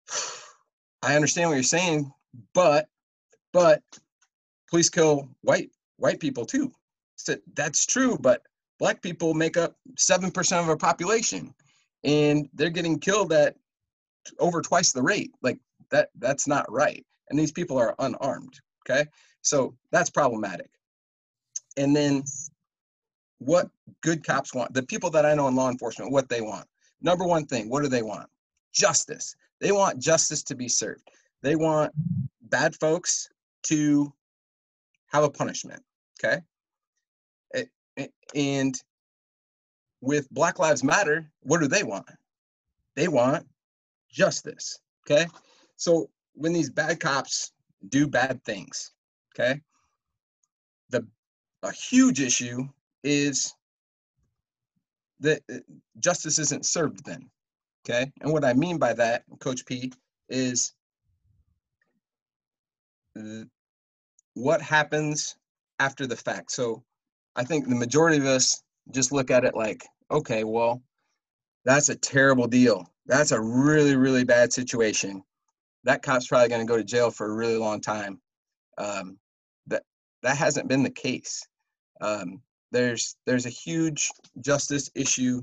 I 1.03 1.17
understand 1.17 1.49
what 1.49 1.55
you're 1.55 1.63
saying, 1.63 2.13
but 2.55 2.87
but 3.53 3.83
police 4.71 4.89
kill 4.89 5.29
white 5.41 5.71
white 5.97 6.21
people 6.21 6.45
too. 6.45 6.73
So 7.17 7.37
that's 7.55 7.87
true, 7.87 8.19
but 8.21 8.43
black 8.79 9.03
people 9.03 9.35
make 9.35 9.57
up 9.57 9.77
seven 9.97 10.31
percent 10.31 10.63
of 10.63 10.69
our 10.69 10.77
population, 10.77 11.55
and 12.05 12.49
they're 12.55 12.71
getting 12.71 12.99
killed 12.99 13.33
at 13.33 13.57
over 14.39 14.61
twice 14.61 14.93
the 14.93 15.03
rate. 15.03 15.33
Like 15.43 15.59
that 15.91 16.11
that's 16.19 16.47
not 16.47 16.71
right. 16.71 17.05
And 17.31 17.39
these 17.39 17.53
people 17.53 17.79
are 17.79 17.95
unarmed. 17.99 18.61
Okay, 18.85 19.07
so 19.41 19.75
that's 19.91 20.11
problematic. 20.11 20.71
And 21.77 21.97
then 21.97 22.25
what 23.45 23.69
good 24.01 24.25
cops 24.25 24.55
want, 24.55 24.73
the 24.75 24.83
people 24.83 25.11
that 25.11 25.27
I 25.27 25.35
know 25.35 25.49
in 25.49 25.57
law 25.57 25.71
enforcement, 25.71 26.13
what 26.13 26.29
they 26.29 26.41
want. 26.41 26.67
Number 27.01 27.25
one 27.25 27.47
thing, 27.47 27.69
what 27.69 27.83
do 27.83 27.89
they 27.89 28.03
want? 28.03 28.29
Justice. 28.73 29.35
They 29.61 29.73
want 29.73 29.99
justice 29.99 30.43
to 30.45 30.55
be 30.55 30.69
served. 30.69 31.11
They 31.43 31.57
want 31.57 31.93
bad 32.43 32.75
folks 32.77 33.29
to 33.65 34.13
have 35.09 35.25
a 35.25 35.31
punishment. 35.31 35.83
Okay. 36.19 36.43
And 38.35 38.75
with 40.01 40.31
Black 40.31 40.59
Lives 40.59 40.83
Matter, 40.83 41.31
what 41.41 41.61
do 41.61 41.69
they 41.69 41.83
want? 41.83 42.07
They 42.97 43.09
want 43.09 43.47
justice. 44.11 44.79
Okay. 45.05 45.27
So 45.77 46.09
when 46.35 46.53
these 46.53 46.71
bad 46.71 47.01
cops 47.01 47.53
do 47.89 48.07
bad 48.07 48.43
things, 48.45 48.93
okay, 49.35 49.61
the 50.91 51.07
a 51.63 51.73
huge 51.73 52.21
issue 52.21 52.69
is 53.05 53.55
that 55.21 55.43
uh, 55.53 55.59
justice 55.99 56.39
isn't 56.39 56.67
served 56.67 57.05
then. 57.05 57.29
Okay. 57.85 58.11
And 58.21 58.33
what 58.33 58.45
I 58.45 58.53
mean 58.53 58.79
by 58.79 58.93
that, 58.95 59.25
Coach 59.41 59.67
P, 59.67 59.93
is 60.29 60.73
what 64.35 64.63
happens 64.63 65.37
after 65.79 66.07
the 66.07 66.17
fact. 66.17 66.53
So 66.53 66.83
I 67.37 67.45
think 67.45 67.69
the 67.69 67.75
majority 67.75 68.19
of 68.19 68.27
us 68.27 68.63
just 68.91 69.13
look 69.13 69.31
at 69.31 69.45
it 69.45 69.55
like, 69.55 69.85
okay, 70.11 70.45
well, 70.45 70.83
that's 71.65 71.89
a 71.89 71.97
terrible 71.97 72.47
deal. 72.47 72.91
That's 73.07 73.33
a 73.33 73.41
really, 73.41 73.97
really 73.97 74.25
bad 74.25 74.53
situation. 74.53 75.23
That 75.85 76.03
cop's 76.03 76.29
probably 76.29 76.49
going 76.49 76.67
to 76.67 76.71
go 76.71 76.77
to 76.77 76.85
jail 76.85 77.11
for 77.11 77.31
a 77.31 77.35
really 77.35 77.57
long 77.57 77.81
time. 77.81 78.21
Um, 78.79 79.19
that 79.67 79.83
that 80.23 80.37
hasn't 80.37 80.69
been 80.69 80.83
the 80.83 80.91
case. 80.91 81.47
Um, 82.01 82.41
there's 82.73 83.17
there's 83.27 83.47
a 83.47 83.51
huge 83.51 84.11
justice 84.41 84.91
issue 84.95 85.43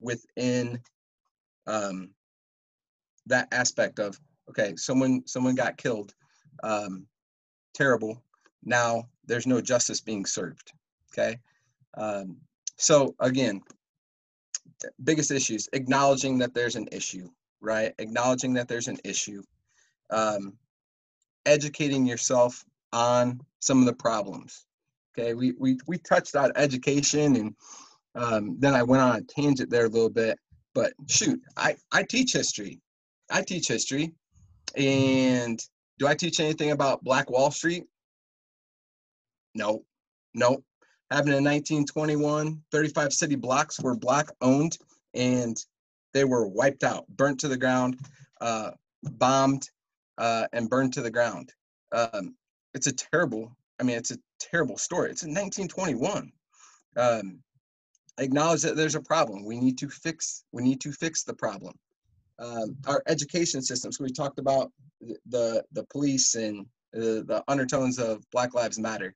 within 0.00 0.80
um, 1.66 2.10
that 3.26 3.48
aspect 3.52 3.98
of 3.98 4.18
okay, 4.48 4.74
someone 4.76 5.22
someone 5.26 5.54
got 5.54 5.76
killed, 5.76 6.14
um, 6.62 7.06
terrible. 7.74 8.22
Now 8.64 9.08
there's 9.26 9.46
no 9.46 9.60
justice 9.60 10.00
being 10.00 10.24
served. 10.24 10.72
Okay, 11.12 11.38
um, 11.96 12.36
so 12.76 13.14
again, 13.20 13.60
biggest 15.04 15.30
issues 15.30 15.68
acknowledging 15.72 16.38
that 16.38 16.54
there's 16.54 16.76
an 16.76 16.88
issue, 16.92 17.28
right? 17.60 17.92
Acknowledging 17.98 18.54
that 18.54 18.68
there's 18.68 18.88
an 18.88 18.98
issue, 19.04 19.42
um, 20.10 20.54
educating 21.44 22.06
yourself 22.06 22.64
on 22.92 23.40
some 23.60 23.80
of 23.80 23.86
the 23.86 23.92
problems. 23.92 24.67
Okay, 25.18 25.34
we 25.34 25.52
we 25.58 25.78
we 25.86 25.98
touched 25.98 26.36
on 26.36 26.52
education, 26.54 27.36
and 27.36 27.54
um, 28.14 28.56
then 28.58 28.74
I 28.74 28.82
went 28.84 29.02
on 29.02 29.16
a 29.16 29.22
tangent 29.22 29.68
there 29.68 29.86
a 29.86 29.88
little 29.88 30.10
bit. 30.10 30.38
But 30.74 30.92
shoot, 31.08 31.40
I 31.56 31.76
I 31.90 32.04
teach 32.04 32.32
history. 32.32 32.80
I 33.30 33.42
teach 33.42 33.66
history, 33.66 34.12
and 34.76 35.58
do 35.98 36.06
I 36.06 36.14
teach 36.14 36.38
anything 36.38 36.70
about 36.70 37.02
Black 37.02 37.30
Wall 37.30 37.50
Street? 37.50 37.84
No, 39.54 39.82
no. 40.34 40.62
happened 41.10 41.34
in 41.34 41.44
1921. 41.44 42.62
35 42.70 43.12
city 43.12 43.34
blocks 43.34 43.80
were 43.80 43.96
black 43.96 44.28
owned 44.40 44.78
and 45.14 45.56
they 46.14 46.24
were 46.24 46.46
wiped 46.46 46.84
out, 46.84 47.08
burnt 47.08 47.40
to 47.40 47.48
the 47.48 47.56
ground, 47.56 47.98
uh, 48.40 48.70
bombed, 49.02 49.68
uh, 50.18 50.46
and 50.52 50.70
burned 50.70 50.92
to 50.92 51.02
the 51.02 51.10
ground. 51.10 51.52
Um, 51.92 52.36
it's 52.72 52.86
a 52.86 52.92
terrible, 52.92 53.56
I 53.80 53.84
mean, 53.84 53.96
it's 53.96 54.10
a 54.10 54.18
terrible 54.40 54.76
story. 54.76 55.10
It's 55.10 55.22
in 55.22 55.30
1921. 55.30 56.32
Um, 56.96 57.38
acknowledge 58.18 58.62
that 58.62 58.76
there's 58.76 58.94
a 58.94 59.00
problem. 59.00 59.44
We 59.44 59.60
need 59.60 59.78
to 59.78 59.88
fix, 59.88 60.44
we 60.52 60.62
need 60.62 60.80
to 60.80 60.92
fix 60.92 61.22
the 61.22 61.34
problem. 61.34 61.74
Um, 62.38 62.76
our 62.86 63.02
education 63.06 63.62
systems, 63.62 63.98
we 63.98 64.10
talked 64.10 64.38
about 64.38 64.72
the, 65.26 65.64
the 65.72 65.84
police 65.90 66.34
and 66.34 66.66
the, 66.92 67.24
the 67.26 67.42
undertones 67.48 67.98
of 67.98 68.28
Black 68.30 68.54
Lives 68.54 68.78
Matter. 68.78 69.14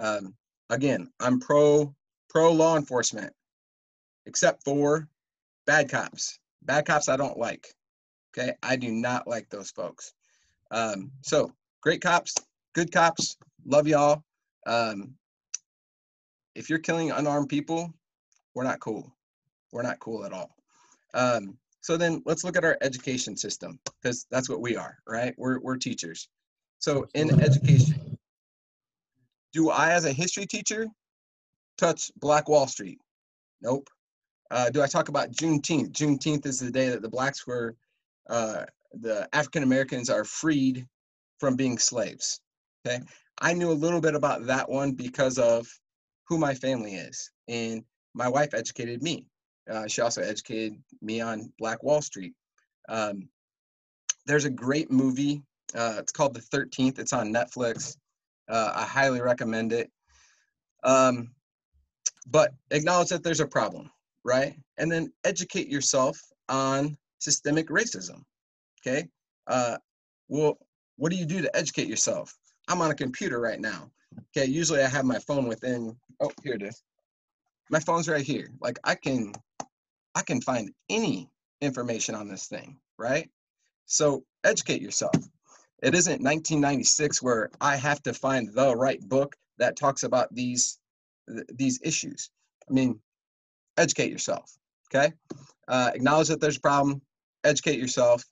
Um, 0.00 0.34
again, 0.70 1.10
I'm 1.20 1.40
pro 1.40 1.94
pro 2.28 2.52
law 2.52 2.76
enforcement, 2.76 3.32
except 4.26 4.64
for 4.64 5.08
bad 5.66 5.90
cops. 5.90 6.38
Bad 6.62 6.86
cops 6.86 7.08
I 7.08 7.16
don't 7.16 7.38
like. 7.38 7.66
Okay, 8.36 8.52
I 8.62 8.76
do 8.76 8.90
not 8.90 9.26
like 9.26 9.48
those 9.48 9.70
folks. 9.70 10.12
Um, 10.70 11.10
so 11.22 11.52
great 11.82 12.02
cops, 12.02 12.34
good 12.74 12.92
cops, 12.92 13.38
love 13.68 13.86
y'all. 13.86 14.22
Um, 14.66 15.14
if 16.54 16.68
you're 16.68 16.78
killing 16.78 17.10
unarmed 17.10 17.48
people, 17.48 17.92
we're 18.54 18.64
not 18.64 18.80
cool. 18.80 19.14
We're 19.72 19.82
not 19.82 20.00
cool 20.00 20.24
at 20.24 20.32
all. 20.32 20.50
Um, 21.14 21.56
so 21.80 21.96
then 21.96 22.22
let's 22.24 22.44
look 22.44 22.56
at 22.56 22.64
our 22.64 22.76
education 22.82 23.36
system 23.36 23.78
because 24.00 24.26
that's 24.30 24.48
what 24.48 24.60
we 24.60 24.76
are, 24.76 24.98
right? 25.06 25.34
We're, 25.38 25.60
we're 25.60 25.76
teachers. 25.76 26.28
So 26.80 27.06
in 27.14 27.40
education, 27.40 28.18
do 29.52 29.70
I, 29.70 29.92
as 29.92 30.04
a 30.04 30.12
history 30.12 30.46
teacher, 30.46 30.86
touch 31.76 32.10
Black 32.16 32.48
Wall 32.48 32.66
Street? 32.66 32.98
Nope. 33.62 33.88
Uh, 34.50 34.70
do 34.70 34.82
I 34.82 34.86
talk 34.86 35.08
about 35.08 35.30
Juneteenth? 35.30 35.92
Juneteenth 35.92 36.46
is 36.46 36.58
the 36.58 36.70
day 36.70 36.88
that 36.88 37.02
the 37.02 37.08
blacks 37.08 37.46
were, 37.46 37.76
uh, 38.28 38.64
the 38.94 39.28
African 39.32 39.62
Americans 39.62 40.08
are 40.08 40.24
freed 40.24 40.86
from 41.38 41.56
being 41.56 41.78
slaves. 41.78 42.40
Okay. 42.86 43.02
I 43.40 43.52
knew 43.52 43.70
a 43.70 43.72
little 43.72 44.00
bit 44.00 44.14
about 44.14 44.46
that 44.46 44.68
one 44.68 44.92
because 44.92 45.38
of 45.38 45.68
who 46.26 46.38
my 46.38 46.54
family 46.54 46.94
is. 46.94 47.30
And 47.48 47.84
my 48.14 48.28
wife 48.28 48.54
educated 48.54 49.02
me. 49.02 49.26
Uh, 49.70 49.86
she 49.86 50.00
also 50.00 50.22
educated 50.22 50.76
me 51.00 51.20
on 51.20 51.52
Black 51.58 51.82
Wall 51.82 52.02
Street. 52.02 52.34
Um, 52.88 53.28
there's 54.26 54.44
a 54.44 54.50
great 54.50 54.90
movie. 54.90 55.42
Uh, 55.74 55.96
it's 55.98 56.12
called 56.12 56.34
The 56.34 56.40
13th. 56.40 56.98
It's 56.98 57.12
on 57.12 57.32
Netflix. 57.32 57.96
Uh, 58.48 58.72
I 58.74 58.84
highly 58.84 59.20
recommend 59.20 59.72
it. 59.72 59.90
Um, 60.84 61.30
but 62.26 62.52
acknowledge 62.70 63.08
that 63.08 63.22
there's 63.22 63.40
a 63.40 63.46
problem, 63.46 63.90
right? 64.24 64.54
And 64.78 64.90
then 64.90 65.12
educate 65.24 65.68
yourself 65.68 66.20
on 66.48 66.96
systemic 67.18 67.68
racism. 67.68 68.22
Okay. 68.80 69.08
Uh, 69.46 69.76
well, 70.28 70.58
what 70.96 71.10
do 71.10 71.16
you 71.16 71.26
do 71.26 71.42
to 71.42 71.56
educate 71.56 71.88
yourself? 71.88 72.37
I'm 72.68 72.80
on 72.80 72.90
a 72.90 72.94
computer 72.94 73.40
right 73.40 73.60
now. 73.60 73.90
Okay. 74.36 74.48
Usually 74.48 74.82
I 74.82 74.88
have 74.88 75.04
my 75.04 75.18
phone 75.18 75.48
within, 75.48 75.96
oh, 76.20 76.30
here 76.42 76.54
it 76.54 76.62
is. 76.62 76.82
My 77.70 77.80
phone's 77.80 78.08
right 78.08 78.24
here. 78.24 78.48
Like 78.60 78.78
I 78.84 78.94
can, 78.94 79.32
I 80.14 80.22
can 80.22 80.40
find 80.40 80.70
any 80.88 81.28
information 81.60 82.14
on 82.14 82.28
this 82.28 82.46
thing, 82.46 82.78
right? 82.98 83.28
So 83.86 84.24
educate 84.44 84.82
yourself. 84.82 85.14
It 85.82 85.94
isn't 85.94 86.22
1996 86.22 87.22
where 87.22 87.50
I 87.60 87.76
have 87.76 88.02
to 88.02 88.12
find 88.12 88.52
the 88.52 88.74
right 88.76 89.00
book 89.08 89.36
that 89.58 89.76
talks 89.76 90.02
about 90.02 90.32
these 90.34 90.78
these 91.54 91.78
issues. 91.82 92.30
I 92.68 92.72
mean, 92.72 93.00
educate 93.76 94.10
yourself. 94.10 94.56
Okay, 94.92 95.12
uh, 95.68 95.90
acknowledge 95.94 96.28
that 96.28 96.40
there's 96.40 96.56
a 96.56 96.60
problem. 96.60 97.02
Educate 97.44 97.78
yourself, 97.78 98.24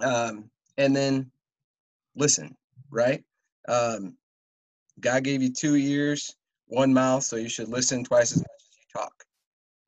um, 0.00 0.50
and 0.78 0.96
then 0.96 1.30
listen. 2.16 2.56
Right? 2.92 3.24
Um, 3.66 4.14
God 5.00 5.24
gave 5.24 5.42
you 5.42 5.52
two 5.52 5.74
ears, 5.74 6.36
one 6.66 6.92
mouth, 6.92 7.24
so 7.24 7.36
you 7.36 7.48
should 7.48 7.68
listen 7.68 8.04
twice 8.04 8.32
as 8.32 8.38
much 8.38 8.46
as 8.60 8.78
you 8.78 9.00
talk. 9.00 9.24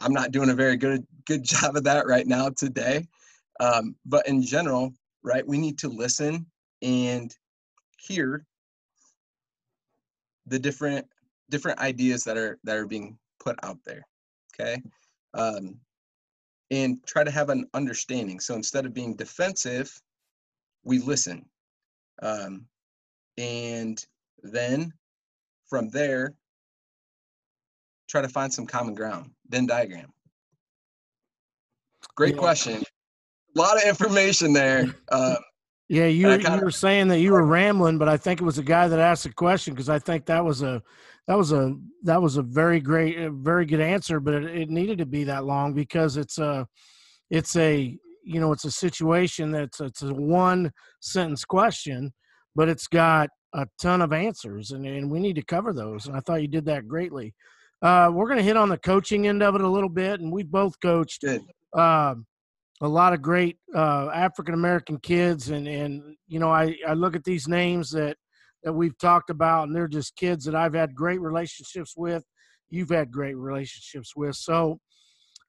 I'm 0.00 0.12
not 0.12 0.32
doing 0.32 0.50
a 0.50 0.54
very 0.54 0.76
good 0.76 1.06
good 1.26 1.44
job 1.54 1.76
of 1.76 1.84
that 1.84 2.06
right 2.06 2.26
now 2.26 2.48
today, 2.50 3.06
um, 3.60 3.94
but 4.06 4.26
in 4.26 4.42
general, 4.42 4.92
right? 5.22 5.46
We 5.46 5.58
need 5.58 5.78
to 5.78 5.88
listen 5.88 6.46
and 6.82 7.34
hear 7.98 8.44
the 10.46 10.58
different 10.58 11.06
different 11.50 11.78
ideas 11.78 12.24
that 12.24 12.36
are 12.36 12.58
that 12.64 12.76
are 12.76 12.86
being 12.86 13.18
put 13.38 13.56
out 13.62 13.78
there. 13.84 14.06
Okay, 14.54 14.82
um, 15.34 15.76
and 16.70 17.04
try 17.06 17.24
to 17.24 17.30
have 17.30 17.50
an 17.50 17.66
understanding. 17.74 18.40
So 18.40 18.54
instead 18.54 18.86
of 18.86 18.94
being 18.94 19.14
defensive, 19.14 19.92
we 20.84 20.98
listen, 20.98 21.44
um, 22.22 22.66
and 23.38 24.04
then 24.42 24.92
from 25.68 25.88
there, 25.90 26.34
try 28.08 28.22
to 28.22 28.28
find 28.28 28.52
some 28.52 28.66
common 28.66 28.94
ground. 28.94 29.30
Venn 29.48 29.66
diagram. 29.66 30.12
Great 32.16 32.34
yeah. 32.34 32.40
question 32.40 32.84
a 33.54 33.60
lot 33.60 33.76
of 33.76 33.88
information 33.88 34.52
there. 34.52 34.86
Um, 35.12 35.36
yeah, 35.88 36.06
you, 36.06 36.30
you 36.30 36.60
were 36.60 36.70
saying 36.70 37.08
that 37.08 37.20
you 37.20 37.32
were 37.32 37.44
rambling, 37.44 37.98
but 37.98 38.08
I 38.08 38.16
think 38.16 38.40
it 38.40 38.44
was 38.44 38.58
a 38.58 38.62
guy 38.62 38.88
that 38.88 38.98
asked 38.98 39.24
the 39.24 39.32
question 39.32 39.74
because 39.74 39.88
I 39.88 39.98
think 39.98 40.26
that 40.26 40.44
was 40.44 40.62
a 40.62 40.82
that 41.26 41.36
was 41.36 41.52
a 41.52 41.74
that 42.02 42.20
was 42.20 42.36
a 42.36 42.42
very 42.42 42.80
great, 42.80 43.18
a 43.18 43.30
very 43.30 43.66
good 43.66 43.80
answer, 43.80 44.18
but 44.18 44.34
it, 44.34 44.44
it 44.44 44.70
needed 44.70 44.98
to 44.98 45.06
be 45.06 45.24
that 45.24 45.44
long 45.44 45.74
because 45.74 46.16
it's 46.16 46.38
a 46.38 46.66
it's 47.30 47.54
a 47.56 47.96
you 48.24 48.40
know 48.40 48.52
it's 48.52 48.64
a 48.64 48.70
situation 48.70 49.50
that's 49.52 49.80
it's 49.80 50.02
a 50.02 50.12
one 50.12 50.72
sentence 51.00 51.44
question, 51.44 52.12
but 52.54 52.68
it's 52.68 52.86
got 52.86 53.30
a 53.52 53.66
ton 53.80 54.02
of 54.02 54.12
answers, 54.12 54.72
and, 54.72 54.86
and 54.86 55.10
we 55.10 55.20
need 55.20 55.36
to 55.36 55.42
cover 55.42 55.72
those. 55.72 56.06
And 56.06 56.16
I 56.16 56.20
thought 56.20 56.42
you 56.42 56.48
did 56.48 56.64
that 56.66 56.88
greatly. 56.88 57.34
Uh, 57.82 58.10
we're 58.12 58.26
going 58.26 58.38
to 58.38 58.44
hit 58.44 58.56
on 58.56 58.68
the 58.68 58.78
coaching 58.78 59.26
end 59.26 59.42
of 59.42 59.54
it 59.54 59.60
a 59.60 59.68
little 59.68 59.88
bit, 59.88 60.20
and 60.20 60.32
we 60.32 60.42
both 60.42 60.78
coached. 60.80 61.24
Uh, 61.76 62.14
a 62.80 62.88
lot 62.88 63.12
of 63.12 63.22
great 63.22 63.56
uh, 63.74 64.10
African 64.12 64.54
American 64.54 64.98
kids, 64.98 65.50
and 65.50 65.68
and 65.68 66.16
you 66.26 66.38
know 66.38 66.50
I 66.50 66.76
I 66.86 66.94
look 66.94 67.14
at 67.14 67.24
these 67.24 67.46
names 67.46 67.90
that 67.90 68.16
that 68.64 68.72
we've 68.72 68.98
talked 68.98 69.30
about, 69.30 69.68
and 69.68 69.76
they're 69.76 69.88
just 69.88 70.16
kids 70.16 70.44
that 70.44 70.54
I've 70.54 70.74
had 70.74 70.94
great 70.94 71.20
relationships 71.20 71.94
with. 71.96 72.24
You've 72.70 72.90
had 72.90 73.12
great 73.12 73.36
relationships 73.36 74.16
with, 74.16 74.34
so 74.36 74.80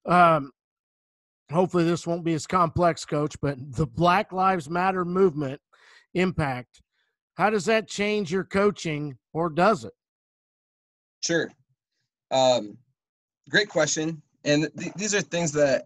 um, 0.06 0.52
hopefully 1.52 1.86
this 1.86 2.06
won't 2.06 2.26
be 2.26 2.34
as 2.34 2.46
complex, 2.46 3.06
Coach. 3.06 3.36
But 3.42 3.58
the 3.76 3.88
Black 3.88 4.32
Lives 4.32 4.70
Matter 4.70 5.06
movement 5.06 5.60
impact, 6.14 6.82
how 7.36 7.50
does 7.50 7.66
that 7.66 7.88
change 7.88 8.32
your 8.32 8.44
coaching, 8.44 9.18
or 9.34 9.50
does 9.50 9.84
it? 9.84 9.94
Sure. 11.22 11.52
Um, 12.32 12.78
great 13.50 13.70
question, 13.70 14.22
and 14.44 14.70
th- 14.78 14.94
these 14.96 15.14
are 15.14 15.22
things 15.22 15.52
that 15.54 15.86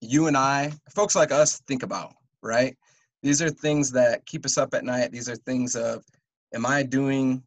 you 0.00 0.26
and 0.28 0.36
I, 0.36 0.72
folks 0.94 1.14
like 1.14 1.30
us, 1.32 1.60
think 1.66 1.82
about, 1.82 2.14
right? 2.42 2.76
These 3.22 3.42
are 3.42 3.50
things 3.50 3.90
that 3.92 4.24
keep 4.26 4.46
us 4.46 4.56
up 4.56 4.72
at 4.72 4.84
night. 4.84 5.12
These 5.12 5.28
are 5.28 5.36
things 5.36 5.76
of, 5.76 6.04
am 6.54 6.64
I 6.64 6.82
doing 6.82 7.42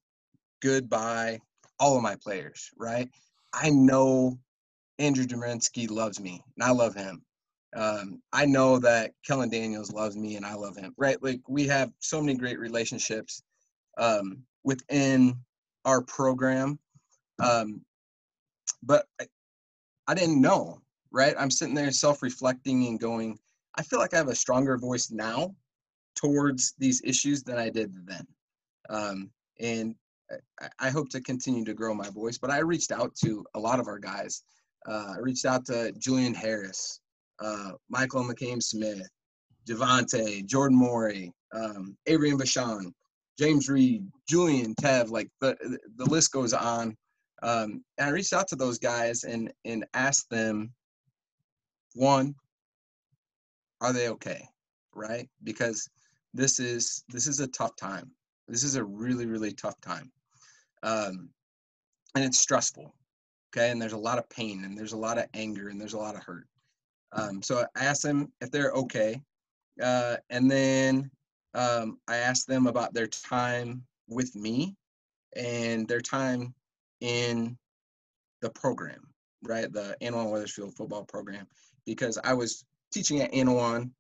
good 0.62 0.90
by 0.90 1.40
all 1.80 1.98
of 1.98 2.04
my 2.04 2.16
players, 2.16 2.70
right? 2.78 3.10
I 3.54 3.70
know 3.70 4.38
Andrew 5.00 5.26
Dominski 5.26 5.90
loves 5.90 6.20
me, 6.20 6.44
and 6.56 6.64
I 6.64 6.72
love 6.72 6.94
him. 6.94 7.24
Um, 7.76 8.22
I 8.32 8.46
know 8.46 8.80
that 8.80 9.14
Kellen 9.26 9.50
Daniels 9.50 9.92
loves 9.92 10.16
me, 10.16 10.36
and 10.36 10.46
I 10.46 10.54
love 10.54 10.78
him, 10.78 10.94
right? 10.98 11.22
Like 11.22 11.42
we 11.48 11.68
have 11.68 11.92
so 12.00 12.22
many 12.22 12.38
great 12.38 12.60
relationships 12.60 13.42
um, 13.98 14.44
within 14.64 15.38
our 15.86 16.02
program, 16.02 16.80
um, 17.40 17.82
but 18.84 19.08
I, 19.20 19.26
I 20.08 20.14
didn't 20.14 20.42
know 20.42 20.84
right? 21.14 21.36
I'm 21.40 21.52
sitting 21.52 21.76
there 21.76 21.92
self 21.92 22.22
reflecting 22.22 22.88
and 22.88 23.00
going, 23.00 23.40
I 23.76 23.84
feel 23.84 24.00
like 24.00 24.14
I 24.14 24.18
have 24.18 24.28
a 24.28 24.36
stronger 24.36 24.78
voice 24.78 25.12
now 25.12 25.56
towards 26.16 26.74
these 26.78 27.02
issues 27.06 27.44
than 27.44 27.58
I 27.58 27.70
did 27.70 27.94
then. 28.06 28.28
Um, 28.90 29.30
and 29.62 29.96
I, 30.60 30.68
I, 30.80 30.90
hope 30.90 31.10
to 31.10 31.22
continue 31.22 31.64
to 31.64 31.74
grow 31.74 31.94
my 31.94 32.10
voice. 32.10 32.38
But 32.38 32.50
I 32.50 32.60
reached 32.60 32.92
out 32.92 33.16
to 33.24 33.46
a 33.56 33.60
lot 33.60 33.80
of 33.80 33.88
our 33.88 33.98
guys. 33.98 34.44
Uh, 34.86 35.14
I 35.16 35.20
reached 35.20 35.46
out 35.46 35.66
to 35.68 35.94
Julian 35.94 36.34
Harris, 36.34 37.00
uh, 37.44 37.72
Michael 37.90 38.24
McCain 38.24 38.62
Smith, 38.62 39.08
Javante, 39.68 40.46
Jordan 40.46 40.78
Morey, 40.78 41.32
um, 41.54 41.96
Adrian 42.08 42.38
Vachon, 42.38 42.92
James 43.38 43.70
Reed, 43.70 44.06
Julian 44.28 44.76
Tev, 44.76 45.10
like 45.10 45.30
the, 45.42 45.56
the 45.98 46.06
list 46.06 46.32
goes 46.32 46.54
on. 46.54 46.96
Um, 47.42 47.84
and 47.98 48.08
I 48.08 48.10
reached 48.10 48.34
out 48.34 48.48
to 48.50 48.56
those 48.56 48.80
guys 48.80 49.24
and, 49.24 49.52
and 49.66 49.86
asked 49.94 50.30
them 50.30 50.72
one 51.96 52.34
are 53.82 53.94
they 53.94 54.10
okay 54.10 54.48
right 54.96 55.30
because 55.44 55.88
this 56.34 56.60
is 56.60 57.04
this 57.10 57.28
is 57.28 57.40
a 57.40 57.48
tough 57.48 57.76
time 57.76 58.10
this 58.48 58.64
is 58.64 58.76
a 58.76 58.84
really 58.84 59.28
really 59.28 59.52
tough 59.52 59.80
time 59.82 60.12
um, 60.84 61.30
and 62.16 62.24
it's 62.24 62.40
stressful. 62.40 62.94
Okay, 63.56 63.72
and 63.72 63.82
there's 63.82 63.94
a 63.94 63.98
lot 63.98 64.18
of 64.18 64.30
pain, 64.30 64.66
and 64.66 64.78
there's 64.78 64.94
a 64.94 64.98
lot 64.98 65.18
of 65.18 65.26
anger, 65.34 65.70
and 65.70 65.80
there's 65.80 65.94
a 65.94 66.00
lot 66.00 66.16
of 66.16 66.24
hurt. 66.24 66.48
Um, 67.14 67.42
so 67.42 67.66
I 67.76 67.86
asked 67.86 68.04
them 68.04 68.32
if 68.42 68.52
they're 68.52 68.72
okay, 68.72 69.22
uh, 69.82 70.18
and 70.30 70.50
then 70.50 71.10
um, 71.54 72.00
I 72.08 72.18
asked 72.18 72.48
them 72.48 72.68
about 72.68 72.94
their 72.94 73.08
time 73.08 73.84
with 74.08 74.36
me 74.36 74.76
and 75.36 75.88
their 75.88 76.02
time 76.02 76.54
in 77.02 77.58
the 78.42 78.50
program, 78.50 79.08
right? 79.44 79.72
The 79.72 79.96
Annawan 80.02 80.32
Wethersfield 80.32 80.76
football 80.76 81.04
program, 81.04 81.48
because 81.86 82.18
I 82.24 82.34
was 82.34 82.66
teaching 82.92 83.22
at 83.22 83.32
Annawan 83.32 83.92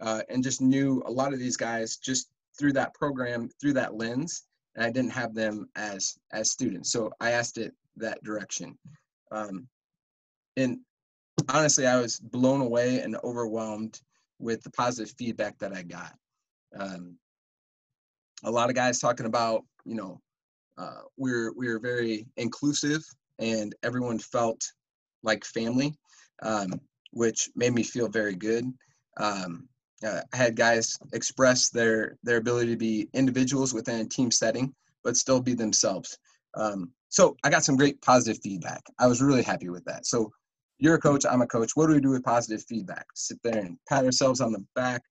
uh, 0.00 0.22
and 0.28 0.42
just 0.42 0.60
knew 0.60 1.02
a 1.06 1.10
lot 1.10 1.32
of 1.32 1.38
these 1.38 1.56
guys 1.56 1.96
just 1.96 2.30
through 2.58 2.72
that 2.74 2.94
program, 2.94 3.48
through 3.60 3.72
that 3.74 3.94
lens, 3.94 4.44
and 4.74 4.84
I 4.84 4.90
didn't 4.90 5.12
have 5.12 5.34
them 5.34 5.68
as 5.76 6.18
as 6.32 6.50
students. 6.50 6.90
So 6.90 7.10
I 7.20 7.32
asked 7.32 7.58
it 7.58 7.74
that 7.96 8.22
direction. 8.22 8.78
Um, 9.30 9.66
and 10.56 10.78
honestly, 11.48 11.86
I 11.86 12.00
was 12.00 12.18
blown 12.18 12.60
away 12.60 13.00
and 13.00 13.16
overwhelmed 13.24 14.00
with 14.38 14.62
the 14.62 14.70
positive 14.70 15.14
feedback 15.18 15.58
that 15.58 15.74
I 15.74 15.82
got. 15.82 16.14
Um, 16.78 17.16
a 18.44 18.50
lot 18.50 18.70
of 18.70 18.74
guys 18.74 18.98
talking 18.98 19.26
about, 19.26 19.64
you 19.84 19.94
know, 19.94 20.20
uh, 20.78 21.02
we're 21.16 21.52
we're 21.52 21.78
very 21.78 22.26
inclusive 22.36 23.02
and 23.38 23.74
everyone 23.82 24.18
felt 24.18 24.60
like 25.22 25.44
family, 25.44 25.94
um, 26.42 26.80
which 27.12 27.50
made 27.54 27.74
me 27.74 27.82
feel 27.82 28.08
very 28.08 28.34
good. 28.34 28.64
Um, 29.18 29.68
uh, 30.04 30.22
I 30.32 30.36
had 30.36 30.56
guys 30.56 30.98
express 31.12 31.68
their 31.70 32.16
their 32.22 32.38
ability 32.38 32.72
to 32.72 32.76
be 32.76 33.08
individuals 33.14 33.74
within 33.74 34.00
a 34.00 34.08
team 34.08 34.30
setting, 34.30 34.74
but 35.04 35.16
still 35.16 35.40
be 35.40 35.54
themselves. 35.54 36.18
Um, 36.54 36.90
so 37.08 37.36
I 37.44 37.50
got 37.50 37.64
some 37.64 37.76
great 37.76 38.00
positive 38.02 38.42
feedback. 38.42 38.82
I 38.98 39.06
was 39.06 39.22
really 39.22 39.42
happy 39.42 39.68
with 39.68 39.84
that. 39.84 40.06
So 40.06 40.32
you're 40.82 40.96
a 40.96 41.00
coach, 41.00 41.24
I'm 41.24 41.42
a 41.42 41.46
coach. 41.46 41.76
What 41.76 41.86
do 41.86 41.92
we 41.92 42.00
do 42.00 42.10
with 42.10 42.24
positive 42.24 42.64
feedback? 42.68 43.06
Sit 43.14 43.38
there 43.44 43.56
and 43.56 43.78
pat 43.88 44.04
ourselves 44.04 44.40
on 44.40 44.50
the 44.50 44.64
back. 44.74 45.02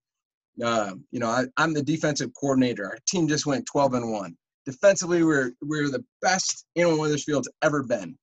Uh, 0.62 0.96
you 1.12 1.20
know, 1.20 1.30
I, 1.30 1.46
am 1.64 1.74
the 1.74 1.82
defensive 1.82 2.32
coordinator. 2.38 2.88
Our 2.88 2.98
team 3.08 3.26
just 3.26 3.46
went 3.46 3.66
12 3.68 3.94
and 3.94 4.12
one. 4.12 4.36
Defensively, 4.66 5.24
we're 5.24 5.54
we're 5.62 5.90
the 5.90 6.04
best 6.22 6.66
Annawan 6.78 7.00
Wethersfield's 7.00 7.48
ever 7.62 7.84
been. 7.84 8.18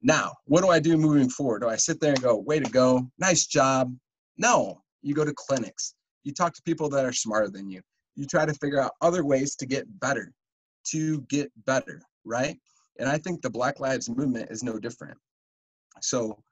Now, 0.00 0.32
what 0.46 0.62
do 0.62 0.70
I 0.70 0.80
do 0.80 0.96
moving 0.96 1.28
forward? 1.28 1.60
Do 1.60 1.68
I 1.68 1.76
sit 1.76 2.00
there 2.00 2.12
and 2.12 2.22
go, 2.22 2.38
"Way 2.38 2.60
to 2.60 2.70
go, 2.70 3.06
nice 3.18 3.44
job"? 3.46 3.94
No, 4.38 4.80
you 5.02 5.14
go 5.14 5.26
to 5.26 5.34
clinics. 5.36 5.94
You 6.24 6.32
talk 6.32 6.54
to 6.54 6.62
people 6.62 6.88
that 6.88 7.04
are 7.04 7.12
smarter 7.12 7.50
than 7.50 7.68
you. 7.68 7.82
You 8.16 8.26
try 8.26 8.46
to 8.46 8.54
figure 8.54 8.80
out 8.80 8.92
other 9.02 9.22
ways 9.22 9.54
to 9.56 9.66
get 9.66 9.84
better, 10.00 10.32
to 10.92 11.20
get 11.28 11.52
better, 11.66 12.00
right? 12.24 12.56
And 12.98 13.06
I 13.06 13.18
think 13.18 13.42
the 13.42 13.50
Black 13.50 13.80
Lives 13.80 14.08
Movement 14.08 14.50
is 14.50 14.62
no 14.62 14.78
different. 14.78 15.18
So 16.00 16.42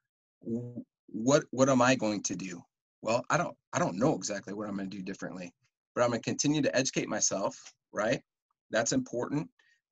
what 0.41 1.45
what 1.51 1.69
am 1.69 1.83
I 1.83 1.95
going 1.95 2.23
to 2.25 2.37
do? 2.37 2.63
Well, 3.03 3.25
I 3.31 3.37
don't 3.37 3.57
I 3.73 3.79
don't 3.79 3.99
know 3.99 4.15
exactly 4.15 4.55
what 4.55 4.69
I'm 4.69 4.77
going 4.77 4.91
to 4.91 4.97
do 4.97 5.03
differently, 5.03 5.53
but 5.95 6.03
I'm 6.03 6.11
going 6.11 6.21
to 6.21 6.31
continue 6.31 6.63
to 6.63 6.77
educate 6.77 7.09
myself, 7.09 7.73
right? 7.93 8.21
That's 8.71 8.93
important. 8.93 9.49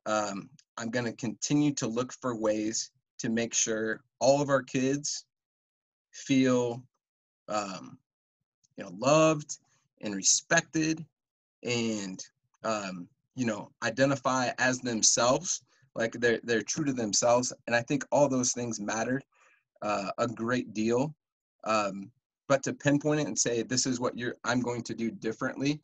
Um, 0.07 0.51
I'm 0.77 0.91
going 0.91 1.07
to 1.07 1.13
continue 1.13 1.73
to 1.75 1.87
look 1.87 2.13
for 2.13 2.37
ways 2.37 2.91
to 3.19 3.29
make 3.29 3.55
sure 3.55 4.01
all 4.21 4.41
of 4.41 4.51
our 4.51 4.63
kids 4.63 5.25
feel 6.13 6.83
um, 7.49 7.99
you 8.77 8.85
know 8.85 8.93
loved 8.99 9.59
and 10.01 10.15
respected 10.15 11.05
and 11.63 12.25
um, 12.65 13.09
you 13.35 13.47
know 13.47 13.71
identify 13.83 14.51
as 14.59 14.81
themselves 14.81 15.63
like 15.95 16.13
they're 16.13 16.41
they're 16.45 16.63
true 16.63 16.85
to 16.85 16.93
themselves 16.93 17.53
and 17.67 17.75
i 17.75 17.81
think 17.83 18.05
all 18.11 18.29
those 18.29 18.53
things 18.53 18.81
matter 18.81 19.21
uh, 19.83 20.11
a 20.19 20.27
great 20.27 20.73
deal. 20.73 21.15
Um, 21.65 22.11
but 22.49 22.62
to 22.62 22.73
pinpoint 22.73 23.21
it 23.21 23.27
and 23.27 23.39
say 23.39 23.62
this 23.62 23.87
is 23.87 23.99
what 23.99 24.17
you're 24.17 24.37
I'm 24.45 24.61
going 24.61 24.83
to 24.85 24.95
do 24.95 25.11
differently, 25.11 25.81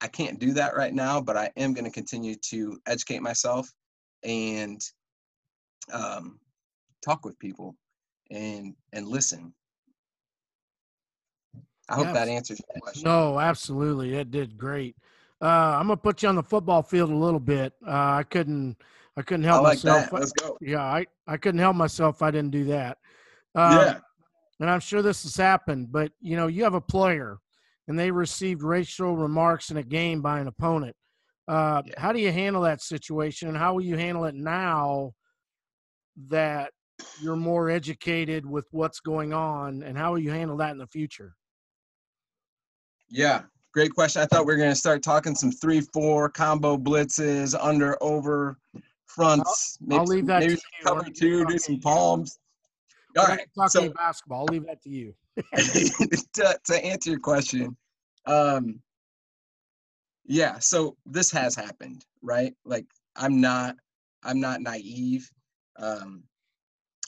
I 0.00 0.08
can't 0.08 0.38
do 0.40 0.52
that 0.54 0.76
right 0.76 0.94
now. 0.94 1.20
But 1.20 1.36
I 1.36 1.50
am 1.56 1.72
going 1.72 1.84
to 1.84 1.90
continue 1.90 2.34
to 2.50 2.78
educate 2.86 3.22
myself 3.22 3.70
and 4.24 4.80
um, 5.92 6.38
talk 7.04 7.24
with 7.24 7.38
people 7.38 7.76
and 8.30 8.74
and 8.92 9.08
listen. 9.08 9.52
I 11.88 11.94
hope 11.96 12.12
that 12.14 12.28
answers 12.28 12.60
your 12.60 12.80
question. 12.80 13.02
No, 13.04 13.40
absolutely, 13.40 14.14
it 14.14 14.30
did 14.30 14.56
great. 14.56 14.96
Uh, 15.42 15.46
I'm 15.78 15.86
gonna 15.86 15.96
put 15.96 16.22
you 16.22 16.28
on 16.28 16.36
the 16.36 16.42
football 16.42 16.82
field 16.82 17.10
a 17.10 17.14
little 17.14 17.40
bit. 17.40 17.72
Uh, 17.84 17.90
I 17.90 18.22
couldn't, 18.22 18.76
I 19.16 19.22
couldn't 19.22 19.44
help 19.44 19.60
I 19.60 19.62
like 19.62 19.84
myself. 19.84 20.10
That. 20.10 20.20
Let's 20.20 20.32
go. 20.32 20.56
Yeah, 20.60 20.82
I, 20.82 21.06
I 21.26 21.36
couldn't 21.36 21.60
help 21.60 21.76
myself. 21.76 22.22
I 22.22 22.30
didn't 22.30 22.52
do 22.52 22.64
that. 22.66 22.98
Uh, 23.54 23.84
yeah. 23.84 23.98
And 24.60 24.68
I'm 24.68 24.80
sure 24.80 25.02
this 25.02 25.22
has 25.22 25.36
happened, 25.36 25.90
but 25.90 26.12
you 26.20 26.36
know, 26.36 26.46
you 26.46 26.64
have 26.64 26.74
a 26.74 26.80
player 26.80 27.38
and 27.88 27.98
they 27.98 28.10
received 28.10 28.62
racial 28.62 29.16
remarks 29.16 29.70
in 29.70 29.78
a 29.78 29.82
game 29.82 30.22
by 30.22 30.38
an 30.38 30.46
opponent. 30.46 30.94
Uh, 31.48 31.82
yeah. 31.84 31.94
How 31.98 32.12
do 32.12 32.20
you 32.20 32.30
handle 32.30 32.62
that 32.62 32.80
situation, 32.80 33.48
and 33.48 33.56
how 33.56 33.74
will 33.74 33.82
you 33.82 33.96
handle 33.96 34.24
it 34.24 34.34
now 34.34 35.12
that 36.28 36.70
you're 37.20 37.36
more 37.36 37.70
educated 37.70 38.44
with 38.46 38.66
what's 38.70 39.00
going 39.00 39.32
on, 39.32 39.82
and 39.82 39.96
how 39.96 40.12
will 40.12 40.18
you 40.18 40.30
handle 40.30 40.56
that 40.58 40.72
in 40.72 40.78
the 40.78 40.86
future? 40.86 41.34
Yeah, 43.08 43.42
great 43.72 43.92
question. 43.92 44.22
I 44.22 44.26
thought 44.26 44.46
we 44.46 44.52
were 44.52 44.58
going 44.58 44.70
to 44.70 44.76
start 44.76 45.02
talking 45.02 45.34
some 45.34 45.50
three, 45.50 45.80
four 45.80 46.28
combo 46.28 46.76
blitzes, 46.76 47.56
under, 47.58 48.00
over, 48.02 48.58
fronts. 49.06 49.78
I'll, 49.80 49.88
maybe 49.88 49.98
I'll 49.98 50.06
leave 50.06 50.26
that 50.26 50.40
maybe 50.40 50.56
to 50.56 50.62
cover 50.84 51.04
two, 51.04 51.44
do 51.46 51.58
some 51.58 51.80
palms. 51.80 52.38
All 53.18 53.26
right. 53.26 53.46
Talking 53.56 53.68
so, 53.68 53.92
basketball, 53.92 54.40
I'll 54.40 54.46
leave 54.46 54.66
that 54.66 54.82
to 54.82 54.90
you. 54.90 55.14
to, 56.34 56.58
to 56.64 56.84
answer 56.84 57.10
your 57.10 57.20
question, 57.20 57.76
um, 58.26 58.80
yeah. 60.24 60.58
So 60.58 60.96
this 61.06 61.30
has 61.32 61.54
happened, 61.54 62.04
right? 62.22 62.54
Like 62.64 62.86
I'm 63.16 63.40
not, 63.40 63.76
I'm 64.22 64.40
not 64.40 64.60
naive. 64.60 65.30
Um, 65.76 66.24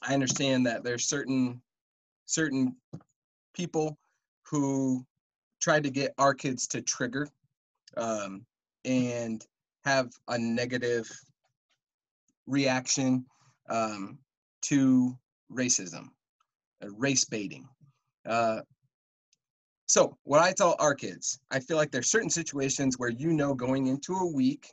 I 0.02 0.14
understand 0.14 0.66
that 0.66 0.82
there's 0.82 1.08
certain, 1.08 1.60
certain 2.26 2.76
people 3.54 3.98
who 4.44 5.06
tried 5.60 5.84
to 5.84 5.90
get 5.90 6.12
our 6.18 6.34
kids 6.34 6.66
to 6.68 6.82
trigger, 6.82 7.28
um, 7.96 8.44
and 8.84 9.44
have 9.84 10.10
a 10.28 10.38
negative 10.38 11.08
reaction 12.46 13.24
um, 13.68 14.18
to 14.62 15.16
racism, 15.52 16.08
uh, 16.82 16.90
race 16.90 17.24
baiting. 17.24 17.68
Uh, 18.26 18.60
so, 19.86 20.16
what 20.24 20.40
I 20.40 20.52
tell 20.52 20.76
our 20.78 20.94
kids, 20.94 21.40
I 21.50 21.60
feel 21.60 21.76
like 21.76 21.90
there's 21.90 22.10
certain 22.10 22.30
situations 22.30 22.98
where 22.98 23.10
you 23.10 23.32
know 23.32 23.54
going 23.54 23.86
into 23.86 24.14
a 24.14 24.26
week, 24.26 24.72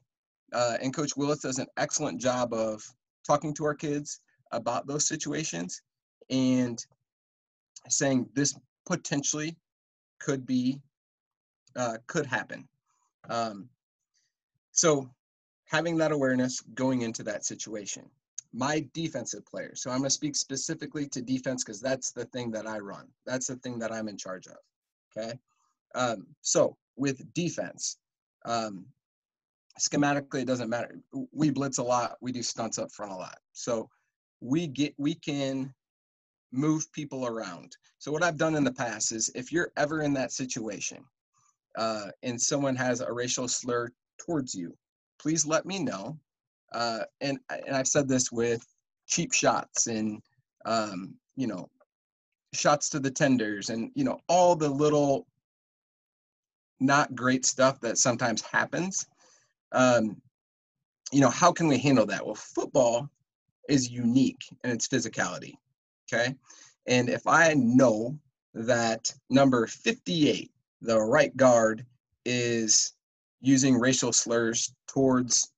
uh, 0.53 0.77
and 0.81 0.93
Coach 0.93 1.17
Willis 1.17 1.39
does 1.39 1.59
an 1.59 1.67
excellent 1.77 2.21
job 2.21 2.53
of 2.53 2.83
talking 3.25 3.53
to 3.55 3.65
our 3.65 3.75
kids 3.75 4.21
about 4.51 4.87
those 4.87 5.07
situations 5.07 5.81
and 6.29 6.83
saying 7.87 8.29
this 8.33 8.55
potentially 8.85 9.55
could 10.19 10.45
be 10.45 10.79
uh, 11.75 11.97
could 12.07 12.25
happen. 12.25 12.67
Um, 13.29 13.69
so 14.71 15.09
having 15.65 15.97
that 15.97 16.11
awareness 16.11 16.61
going 16.73 17.01
into 17.01 17.23
that 17.23 17.45
situation 17.45 18.09
my 18.53 18.85
defensive 18.93 19.45
players. 19.45 19.81
So 19.81 19.91
I'm 19.91 19.99
going 19.99 20.07
to 20.07 20.13
speak 20.13 20.35
specifically 20.35 21.07
to 21.09 21.21
defense 21.21 21.63
because 21.63 21.81
that's 21.81 22.11
the 22.11 22.25
thing 22.25 22.51
that 22.51 22.67
I 22.67 22.79
run. 22.79 23.07
That's 23.25 23.47
the 23.47 23.57
thing 23.57 23.79
that 23.79 23.91
I'm 23.91 24.07
in 24.07 24.17
charge 24.17 24.47
of. 24.47 24.57
Okay. 25.15 25.33
Um, 25.95 26.27
so 26.41 26.75
with 26.95 27.33
defense, 27.33 27.97
um, 28.45 28.85
schematically, 29.79 30.41
it 30.41 30.47
doesn't 30.47 30.69
matter. 30.69 30.99
We 31.31 31.49
blitz 31.51 31.77
a 31.77 31.83
lot. 31.83 32.17
We 32.21 32.31
do 32.31 32.43
stunts 32.43 32.77
up 32.77 32.91
front 32.91 33.11
a 33.11 33.15
lot. 33.15 33.37
So 33.53 33.89
we 34.41 34.67
get 34.67 34.93
we 34.97 35.15
can 35.15 35.73
move 36.51 36.91
people 36.93 37.27
around. 37.27 37.75
So 37.99 38.11
what 38.11 38.23
I've 38.23 38.37
done 38.37 38.55
in 38.55 38.63
the 38.63 38.73
past 38.73 39.11
is 39.11 39.29
if 39.35 39.51
you're 39.51 39.71
ever 39.77 40.01
in 40.01 40.13
that 40.13 40.31
situation 40.31 41.03
uh, 41.77 42.07
and 42.23 42.41
someone 42.41 42.75
has 42.75 43.01
a 43.01 43.11
racial 43.11 43.47
slur 43.47 43.91
towards 44.17 44.55
you, 44.55 44.75
please 45.19 45.45
let 45.45 45.65
me 45.65 45.79
know 45.79 46.17
uh, 46.71 47.01
and 47.21 47.39
and 47.49 47.75
I've 47.75 47.87
said 47.87 48.07
this 48.07 48.31
with 48.31 48.65
cheap 49.07 49.33
shots 49.33 49.87
and 49.87 50.21
um, 50.65 51.15
you 51.35 51.47
know 51.47 51.69
shots 52.53 52.89
to 52.89 52.99
the 52.99 53.11
tenders 53.11 53.69
and 53.69 53.91
you 53.95 54.03
know 54.03 54.19
all 54.27 54.55
the 54.55 54.69
little 54.69 55.27
not 56.79 57.13
great 57.15 57.45
stuff 57.45 57.79
that 57.81 57.97
sometimes 57.97 58.41
happens. 58.41 59.05
Um, 59.71 60.21
you 61.11 61.21
know 61.21 61.29
how 61.29 61.51
can 61.51 61.67
we 61.67 61.77
handle 61.77 62.05
that? 62.05 62.25
Well, 62.25 62.35
football 62.35 63.09
is 63.67 63.89
unique 63.89 64.43
in 64.63 64.71
its 64.71 64.87
physicality. 64.87 65.53
Okay, 66.11 66.35
and 66.87 67.09
if 67.09 67.27
I 67.27 67.53
know 67.55 68.17
that 68.53 69.13
number 69.29 69.67
58, 69.67 70.51
the 70.81 70.99
right 70.99 71.35
guard, 71.37 71.85
is 72.25 72.93
using 73.41 73.79
racial 73.79 74.11
slurs 74.11 74.73
towards 74.87 75.51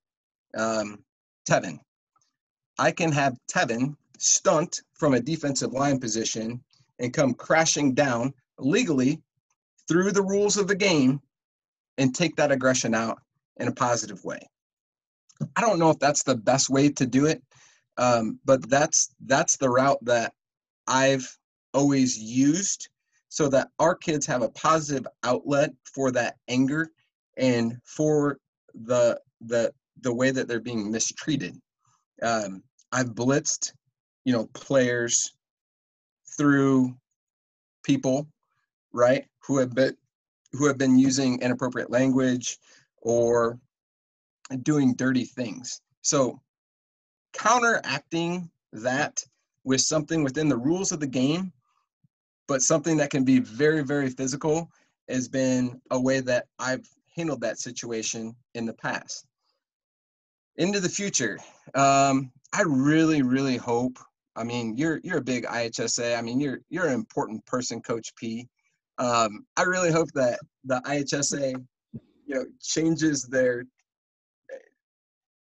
um, 0.58 1.04
Tevin. 1.50 1.80
I 2.78 2.92
can 2.92 3.12
have 3.12 3.38
Tevin 3.52 3.96
stunt 4.18 4.82
from 4.94 5.14
a 5.14 5.20
defensive 5.20 5.74
line 5.74 6.00
position 6.00 6.62
and 7.00 7.14
come 7.14 7.34
crashing 7.34 7.94
down 7.94 8.34
legally 8.60 9.22
through 9.88 10.12
the 10.12 10.22
rules 10.22 10.58
of 10.58 10.68
the 10.68 10.76
game 10.76 11.22
and 11.98 12.14
take 12.14 12.36
that 12.36 12.52
aggression 12.52 12.94
out 12.94 13.20
in 13.58 13.68
a 13.68 13.74
positive 13.74 14.24
way. 14.24 14.40
I 15.56 15.62
don't 15.62 15.80
know 15.80 15.90
if 15.90 16.00
that's 16.00 16.24
the 16.24 16.36
best 16.36 16.70
way 16.70 16.90
to 16.90 17.06
do 17.06 17.26
it, 17.26 17.42
um, 17.98 18.40
but 18.46 18.68
that's 18.70 19.14
that's 19.26 19.58
the 19.58 19.70
route 19.70 20.04
that 20.04 20.34
I've 20.88 21.28
always 21.74 22.18
used 22.18 22.90
so 23.30 23.48
that 23.50 23.70
our 23.80 23.96
kids 23.96 24.26
have 24.26 24.42
a 24.42 24.50
positive 24.50 25.08
outlet 25.24 25.72
for 25.84 26.12
that 26.12 26.38
anger 26.48 26.92
and 27.38 27.78
for 27.84 28.38
the 28.74 29.20
the 29.42 29.74
the 30.00 30.14
way 30.14 30.32
that 30.32 30.48
they're 30.48 30.60
being 30.60 30.92
mistreated. 30.92 31.56
Um, 32.22 32.64
I've 32.92 33.14
blitzed, 33.14 33.74
you 34.26 34.34
know, 34.34 34.48
players 34.54 35.34
through 36.38 36.96
people, 37.84 38.28
right, 38.94 39.26
who 39.40 39.58
have 39.58 39.74
been 39.74 39.96
who 40.54 40.68
have 40.68 40.78
been 40.78 40.98
using 40.98 41.42
inappropriate 41.42 41.90
language 41.90 42.58
or 43.02 43.58
doing 44.64 44.94
dirty 44.96 45.24
things. 45.24 45.82
So 46.02 46.42
counteracting 47.34 48.50
that 48.74 49.24
with 49.64 49.82
something 49.82 50.24
within 50.24 50.50
the 50.50 50.58
rules 50.58 50.92
of 50.92 51.00
the 51.00 51.08
game, 51.08 51.54
but 52.48 52.62
something 52.62 52.98
that 52.98 53.12
can 53.12 53.24
be 53.24 53.40
very, 53.40 53.82
very 53.82 54.10
physical 54.10 54.70
has 55.08 55.28
been 55.28 55.80
a 55.92 56.00
way 56.00 56.20
that 56.20 56.48
I've 56.60 56.86
handled 57.16 57.42
that 57.42 57.60
situation 57.60 58.36
in 58.56 58.66
the 58.66 58.74
past. 58.74 59.26
Into 60.58 60.80
the 60.80 60.90
future, 60.90 61.40
um, 61.76 62.32
I 62.54 62.64
really, 62.66 63.22
really 63.22 63.58
hope. 63.58 63.98
I 64.36 64.44
mean, 64.44 64.76
you're 64.78 65.00
you're 65.04 65.18
a 65.18 65.24
big 65.24 65.46
IHSA. 65.46 66.18
I 66.18 66.22
mean, 66.22 66.40
you're 66.40 66.60
you're 66.70 66.88
an 66.88 66.94
important 66.94 67.46
person, 67.46 67.82
Coach 67.82 68.14
P. 68.16 68.48
Um, 68.98 69.46
I 69.58 69.64
really 69.64 69.92
hope 69.92 70.10
that 70.14 70.40
the 70.66 70.82
IHSA, 70.86 71.54
you 72.26 72.36
know, 72.36 72.46
changes 72.62 73.24
their 73.24 73.66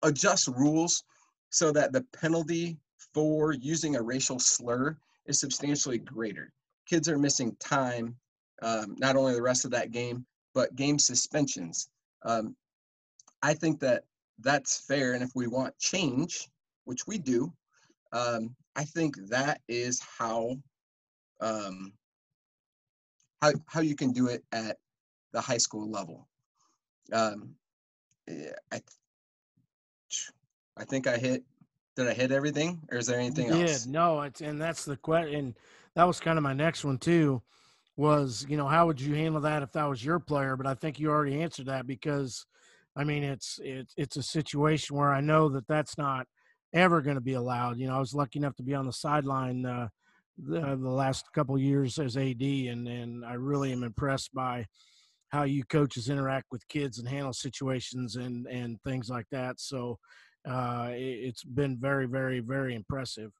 adjust 0.02 0.48
rules 0.48 1.02
so 1.50 1.72
that 1.72 1.92
the 1.92 2.04
penalty 2.12 2.78
for 3.14 3.52
using 3.52 3.96
a 3.96 4.02
racial 4.02 4.38
slur 4.38 4.96
is 5.26 5.40
substantially 5.40 5.98
greater. 5.98 6.52
Kids 6.88 7.08
are 7.08 7.18
missing 7.18 7.56
time, 7.60 8.16
um, 8.62 8.96
not 8.98 9.16
only 9.16 9.34
the 9.34 9.42
rest 9.42 9.64
of 9.64 9.70
that 9.70 9.90
game, 9.90 10.24
but 10.54 10.76
game 10.76 10.98
suspensions. 10.98 11.88
Um, 12.24 12.56
I 13.42 13.54
think 13.54 13.80
that 13.80 14.04
that's 14.40 14.86
fair. 14.86 15.14
And 15.14 15.22
if 15.22 15.30
we 15.34 15.46
want 15.46 15.78
change, 15.78 16.48
which 16.84 17.06
we 17.06 17.18
do, 17.18 17.52
um, 18.12 18.54
I 18.76 18.84
think 18.84 19.16
that 19.28 19.60
is 19.68 20.00
how, 20.00 20.56
um, 21.40 21.92
how 23.42 23.52
how 23.66 23.80
you 23.80 23.94
can 23.94 24.12
do 24.12 24.28
it 24.28 24.44
at 24.52 24.78
the 25.32 25.40
high 25.40 25.58
school 25.58 25.90
level. 25.90 26.28
Um, 27.12 27.54
I 28.72 28.80
I 30.76 30.84
think 30.84 31.06
I 31.06 31.16
hit. 31.16 31.44
Did 31.96 32.06
I 32.06 32.14
hit 32.14 32.30
everything, 32.30 32.80
or 32.92 32.98
is 32.98 33.06
there 33.06 33.18
anything 33.18 33.48
you 33.48 33.54
else? 33.54 33.82
Did. 33.82 33.92
No, 33.92 34.22
it's 34.22 34.40
and 34.40 34.60
that's 34.60 34.84
the 34.84 34.96
question. 34.96 35.56
That 35.94 36.04
was 36.04 36.20
kind 36.20 36.38
of 36.38 36.44
my 36.44 36.52
next 36.52 36.84
one 36.84 36.98
too. 36.98 37.42
Was 37.96 38.46
you 38.48 38.56
know 38.56 38.68
how 38.68 38.86
would 38.86 39.00
you 39.00 39.16
handle 39.16 39.40
that 39.40 39.64
if 39.64 39.72
that 39.72 39.84
was 39.84 40.04
your 40.04 40.20
player? 40.20 40.56
But 40.56 40.66
I 40.66 40.74
think 40.74 41.00
you 41.00 41.10
already 41.10 41.42
answered 41.42 41.66
that 41.66 41.86
because, 41.88 42.46
I 42.98 43.04
mean, 43.04 43.22
it's 43.22 43.60
it's 43.62 43.94
it's 43.96 44.16
a 44.16 44.22
situation 44.22 44.96
where 44.96 45.12
I 45.12 45.20
know 45.20 45.48
that 45.50 45.68
that's 45.68 45.96
not 45.96 46.26
ever 46.74 47.00
going 47.00 47.14
to 47.14 47.22
be 47.22 47.34
allowed. 47.34 47.78
You 47.78 47.86
know, 47.86 47.96
I 47.96 48.00
was 48.00 48.12
lucky 48.12 48.40
enough 48.40 48.56
to 48.56 48.64
be 48.64 48.74
on 48.74 48.86
the 48.86 48.92
sideline 48.92 49.64
uh, 49.64 49.88
the, 50.36 50.60
the 50.60 50.90
last 50.90 51.26
couple 51.32 51.56
years 51.58 51.98
as 51.98 52.16
AD, 52.16 52.42
and 52.42 52.88
and 52.88 53.24
I 53.24 53.34
really 53.34 53.72
am 53.72 53.84
impressed 53.84 54.34
by 54.34 54.66
how 55.28 55.44
you 55.44 55.62
coaches 55.64 56.08
interact 56.08 56.46
with 56.50 56.66
kids 56.68 56.98
and 56.98 57.08
handle 57.08 57.32
situations 57.32 58.16
and 58.16 58.46
and 58.48 58.82
things 58.82 59.08
like 59.08 59.26
that. 59.30 59.60
So 59.60 59.98
uh, 60.48 60.88
it, 60.92 61.26
has 61.26 61.42
been 61.42 61.78
very, 61.78 62.06
very, 62.06 62.40
very 62.40 62.74
impressive. 62.74 63.30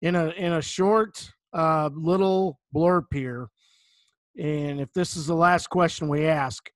In 0.00 0.14
a 0.14 0.28
in 0.30 0.54
a 0.54 0.62
short 0.62 1.30
uh, 1.52 1.90
little 1.92 2.58
blurb 2.74 3.04
here, 3.12 3.48
and 4.38 4.80
if 4.80 4.92
this 4.94 5.14
is 5.14 5.26
the 5.26 5.34
last 5.34 5.68
question 5.68 6.08
we 6.08 6.26
ask, 6.26 6.70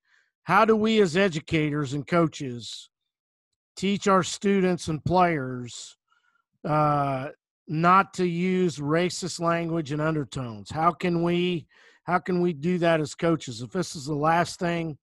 how 0.49 0.65
do 0.65 0.75
we 0.75 0.99
as 0.99 1.15
educators 1.15 1.93
and 1.93 2.07
coaches 2.07 2.89
teach 3.77 4.07
our 4.07 4.23
students 4.23 4.87
and 4.87 5.05
players 5.05 5.95
uh, 6.67 7.27
not 7.67 8.15
to 8.15 8.25
use 8.25 8.79
racist 8.79 9.39
language 9.39 9.91
and 9.91 10.01
undertones? 10.01 10.71
How 10.71 10.89
can 10.89 11.21
we 11.21 11.67
how 12.05 12.17
can 12.17 12.41
we 12.41 12.53
do 12.53 12.79
that 12.79 12.99
as 12.99 13.13
coaches? 13.13 13.61
If 13.61 13.69
this 13.69 13.95
is 13.95 14.05
the 14.05 14.15
last 14.15 14.57
thing, 14.57 14.97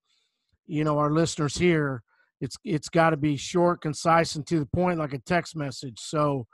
you 0.65 0.83
know, 0.83 0.97
our 0.97 1.11
listeners 1.11 1.57
hear, 1.57 2.03
it's 2.41 2.57
it's 2.65 2.89
got 2.89 3.11
to 3.11 3.17
be 3.17 3.37
short, 3.37 3.79
concise, 3.79 4.35
and 4.35 4.45
to 4.47 4.59
the 4.59 4.65
point, 4.65 4.99
like 4.99 5.13
a 5.13 5.19
text 5.19 5.55
message. 5.55 6.01
So, 6.01 6.45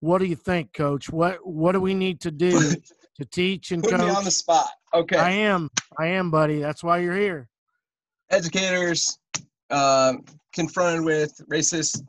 what 0.00 0.18
do 0.18 0.26
you 0.26 0.36
think, 0.36 0.74
Coach? 0.74 1.08
What 1.08 1.38
what 1.42 1.72
do 1.72 1.80
we 1.80 1.94
need 1.94 2.20
to 2.20 2.30
do 2.30 2.60
to 3.16 3.24
teach 3.32 3.72
and 3.72 3.82
Put 3.82 3.92
coach? 3.92 4.00
me 4.00 4.10
on 4.10 4.24
the 4.24 4.30
spot. 4.30 4.68
Okay, 4.92 5.16
I 5.16 5.30
am, 5.30 5.70
I 5.98 6.08
am, 6.08 6.30
buddy. 6.30 6.60
That's 6.60 6.84
why 6.84 6.98
you're 6.98 7.16
here. 7.16 7.48
Educators 8.30 9.18
um, 9.70 10.24
confronted 10.52 11.04
with 11.04 11.40
racist 11.50 12.02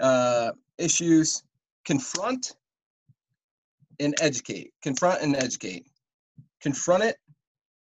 uh, 0.00 0.52
issues, 0.78 1.42
confront 1.84 2.54
and 3.98 4.14
educate. 4.20 4.72
Confront 4.82 5.22
and 5.22 5.36
educate. 5.36 5.86
Confront 6.60 7.02
it, 7.02 7.16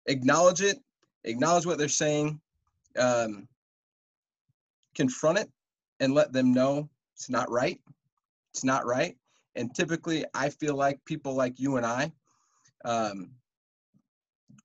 acknowledge 0.07 0.61
it, 0.61 0.79
acknowledge 1.23 1.65
what 1.65 1.77
they're 1.77 1.87
saying. 1.87 2.39
Um, 2.97 3.47
confront 4.95 5.37
it 5.37 5.51
and 5.99 6.13
let 6.13 6.33
them 6.33 6.53
know 6.53 6.89
it's 7.15 7.29
not 7.29 7.49
right. 7.49 7.79
It's 8.53 8.63
not 8.63 8.85
right. 8.85 9.15
And 9.55 9.73
typically, 9.73 10.25
I 10.33 10.49
feel 10.49 10.75
like 10.75 11.03
people 11.05 11.33
like 11.33 11.59
you 11.59 11.77
and 11.77 11.85
I, 11.85 12.11
um, 12.85 13.31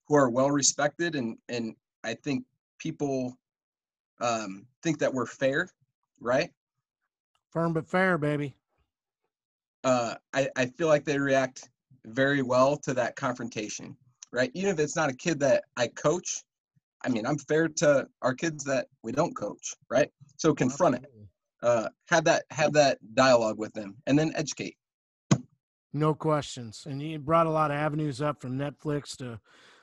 who 0.06 0.14
are 0.14 0.28
well 0.28 0.50
respected, 0.50 1.14
and 1.14 1.38
and 1.48 1.74
I 2.04 2.14
think 2.14 2.44
people 2.82 3.38
um, 4.20 4.66
think 4.82 4.98
that 4.98 5.14
we're 5.14 5.26
fair, 5.26 5.68
right? 6.20 6.50
Firm 7.50 7.72
but 7.72 7.86
fair, 7.86 8.18
baby. 8.18 8.56
Uh, 9.84 10.14
I 10.32 10.48
I 10.56 10.66
feel 10.66 10.88
like 10.88 11.04
they 11.04 11.18
react 11.18 11.68
very 12.06 12.42
well 12.42 12.76
to 12.78 12.94
that 12.94 13.14
confrontation, 13.14 13.96
right? 14.32 14.50
Even 14.54 14.72
if 14.72 14.80
it's 14.80 14.96
not 14.96 15.10
a 15.10 15.14
kid 15.14 15.38
that 15.40 15.64
I 15.76 15.88
coach, 15.88 16.42
I 17.04 17.08
mean, 17.08 17.26
I'm 17.26 17.38
fair 17.38 17.68
to 17.68 18.06
our 18.22 18.34
kids 18.34 18.64
that 18.64 18.86
we 19.02 19.12
don't 19.12 19.34
coach, 19.34 19.74
right? 19.90 20.10
So 20.36 20.54
confront 20.54 20.96
it. 20.96 21.04
Uh, 21.62 21.88
have 22.08 22.24
that 22.24 22.44
have 22.50 22.72
that 22.72 22.98
dialogue 23.14 23.58
with 23.58 23.72
them, 23.74 23.96
and 24.06 24.18
then 24.18 24.32
educate. 24.34 24.76
No 25.92 26.14
questions. 26.14 26.86
And 26.88 27.02
you 27.02 27.18
brought 27.18 27.46
a 27.46 27.50
lot 27.50 27.70
of 27.70 27.76
avenues 27.76 28.22
up 28.22 28.40
from 28.40 28.58
Netflix 28.58 29.14
to 29.18 29.38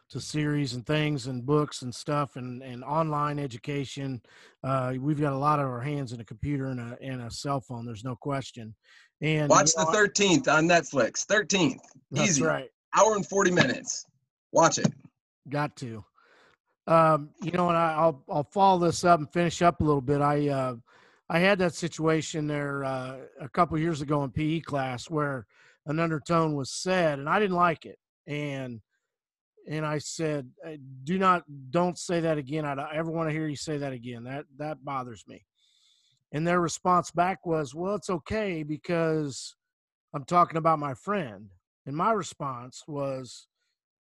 to 0.10 0.20
series 0.20 0.74
and 0.74 0.86
things 0.86 1.28
and 1.28 1.45
books 1.45 1.84
and 1.84 1.93
stuff 1.93 2.36
and, 2.36 2.64
and 2.64 2.84
online 2.84 3.38
education. 3.38 4.22
Uh, 4.64 4.93
we've 4.99 5.22
got 5.22 5.34
a 5.34 5.38
lot 5.38 5.60
of 5.60 5.68
our 5.68 5.82
hands 5.82 6.14
in 6.14 6.20
a 6.20 6.26
computer 6.26 6.68
and 6.68 6.80
a 6.80 6.97
and 7.01 7.22
a 7.22 7.32
cell 7.32 7.62
phone. 7.62 7.86
There's 7.86 8.03
no 8.03 8.16
question. 8.16 8.76
And 9.22 9.49
watch 9.49 9.72
the 9.76 9.86
thirteenth 9.86 10.47
on 10.47 10.68
Netflix. 10.68 11.26
Thirteenth, 11.26 11.82
easy. 12.16 12.43
right. 12.43 12.70
Hour 12.97 13.16
and 13.16 13.28
forty 13.28 13.51
minutes. 13.51 14.05
Watch 14.51 14.80
it. 14.80 14.91
Got 15.49 15.76
to. 15.78 16.03
Um, 16.88 17.30
you 17.43 17.51
know, 17.51 17.70
and 17.70 17.78
I, 17.78 18.05
will 18.05 18.24
I'll 18.30 18.43
follow 18.51 18.80
this 18.80 19.03
up 19.03 19.20
and 19.20 19.32
finish 19.32 19.62
up 19.62 19.80
a 19.80 19.84
little 19.84 20.01
bit. 20.01 20.22
I 20.22 20.49
uh, 20.49 20.76
I 21.30 21.39
had 21.39 21.60
that 21.60 21.76
situation 21.76 22.47
there 22.47 22.84
uh, 22.84 23.18
a 23.39 23.49
couple 23.49 23.78
years 23.78 24.01
ago 24.01 24.24
in 24.24 24.32
PE 24.32 24.62
class 24.62 25.10
where 25.10 25.45
an 25.86 25.99
undertone 25.99 26.55
was 26.55 26.72
said, 26.72 27.20
and 27.20 27.30
I 27.30 27.39
didn't 27.39 27.57
like 27.57 27.86
it, 27.86 27.99
and 28.26 28.82
and 29.68 29.86
I 29.86 29.97
said, 29.97 30.49
uh, 30.66 30.78
"Do 31.03 31.18
not, 31.18 31.43
don't 31.70 31.97
say 31.97 32.20
that 32.22 32.38
again. 32.38 32.66
I 32.66 32.76
don't 32.76 32.93
ever 32.93 33.12
want 33.12 33.30
to 33.30 33.34
hear 33.34 33.47
you 33.47 33.55
say 33.55 33.78
that 33.78 33.93
again. 33.93 34.24
That 34.24 34.45
that 34.57 34.84
bothers 34.84 35.24
me." 35.28 35.45
And 36.32 36.45
their 36.45 36.62
response 36.62 37.12
back 37.12 37.45
was, 37.45 37.74
"Well, 37.74 37.95
it's 37.95 38.10
okay 38.10 38.64
because 38.64 39.55
I'm 40.14 40.26
talking 40.26 40.57
about 40.57 40.80
my 40.80 40.93
friend." 40.93 41.49
And 41.86 41.97
my 41.97 42.12
response 42.12 42.84
was, 42.88 43.47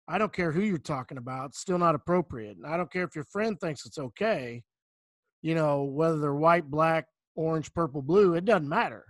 I 0.09 0.19
don't 0.19 0.33
care 0.33 0.53
who 0.53 0.61
you're 0.61 0.79
talking 0.79 1.19
about, 1.19 1.51
it's 1.51 1.61
still 1.61 1.79
not 1.79 1.95
appropriate. 1.95 2.57
And 2.57 2.67
I 2.67 2.77
don't 2.77 2.93
care 2.93 3.05
if 3.05 3.15
your 3.15 3.25
friend 3.25 3.59
thinks 3.61 3.87
it's 3.87 3.99
okay, 3.99 4.63
you 5.43 5.55
know, 5.55 5.85
whether 5.85 6.19
they're 6.19 6.35
white, 6.35 6.71
black, 6.71 7.07
orange, 7.35 7.73
purple, 7.73 8.03
blue, 8.03 8.35
it 8.35 8.45
doesn't 8.45 8.69
matter. 8.69 9.05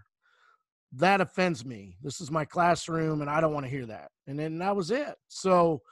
That 0.93 1.21
offends 1.21 1.65
me. 1.65 1.97
This 2.03 2.21
is 2.21 2.31
my 2.31 2.45
classroom 2.45 3.21
and 3.21 3.31
I 3.31 3.41
don't 3.41 3.55
want 3.55 3.65
to 3.65 3.71
hear 3.71 3.87
that. 3.87 4.11
And 4.27 4.39
then 4.39 4.59
that 4.59 4.77
was 4.77 4.91
it. 4.91 5.15
So, 5.29 5.83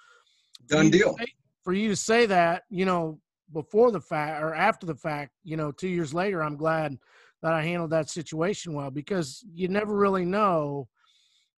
done 0.68 0.90
deal. 0.90 1.16
Say, 1.18 1.26
for 1.62 1.72
you 1.72 1.88
to 1.88 1.96
say 1.96 2.26
that, 2.26 2.64
you 2.70 2.84
know, 2.84 3.20
before 3.52 3.90
the 3.90 4.00
fact 4.00 4.42
or 4.42 4.54
after 4.54 4.86
the 4.86 4.94
fact, 4.94 5.32
you 5.44 5.56
know, 5.56 5.72
two 5.72 5.88
years 5.88 6.12
later, 6.12 6.42
I'm 6.42 6.56
glad 6.56 6.96
that 7.42 7.52
I 7.52 7.62
handled 7.62 7.90
that 7.90 8.10
situation 8.10 8.72
well 8.72 8.90
because 8.90 9.44
you 9.54 9.68
never 9.68 9.94
really 9.96 10.24
know 10.24 10.88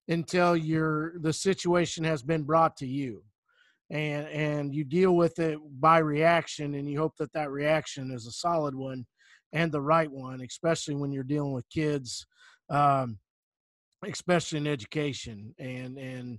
until 0.08 0.56
your 0.56 1.18
the 1.20 1.32
situation 1.32 2.04
has 2.04 2.22
been 2.22 2.42
brought 2.42 2.76
to 2.76 2.86
you 2.86 3.22
and 3.90 4.26
and 4.28 4.74
you 4.74 4.84
deal 4.84 5.14
with 5.16 5.38
it 5.38 5.58
by 5.80 5.98
reaction 5.98 6.74
and 6.74 6.88
you 6.88 6.98
hope 6.98 7.16
that 7.18 7.32
that 7.32 7.50
reaction 7.50 8.10
is 8.10 8.26
a 8.26 8.32
solid 8.32 8.74
one 8.74 9.06
and 9.52 9.70
the 9.70 9.80
right 9.80 10.10
one 10.10 10.40
especially 10.42 10.94
when 10.94 11.12
you're 11.12 11.22
dealing 11.24 11.52
with 11.52 11.68
kids 11.70 12.26
um, 12.70 13.18
especially 14.04 14.58
in 14.58 14.66
education 14.66 15.54
and 15.58 15.98
and 15.98 16.38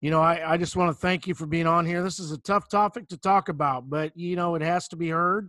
you 0.00 0.10
know 0.10 0.20
I, 0.20 0.52
I 0.52 0.56
just 0.56 0.76
want 0.76 0.90
to 0.90 1.00
thank 1.00 1.26
you 1.26 1.34
for 1.34 1.46
being 1.46 1.66
on 1.66 1.86
here 1.86 2.02
this 2.02 2.18
is 2.18 2.32
a 2.32 2.38
tough 2.38 2.68
topic 2.68 3.08
to 3.08 3.16
talk 3.16 3.48
about 3.48 3.88
but 3.88 4.16
you 4.16 4.36
know 4.36 4.54
it 4.54 4.62
has 4.62 4.88
to 4.88 4.96
be 4.96 5.08
heard 5.08 5.48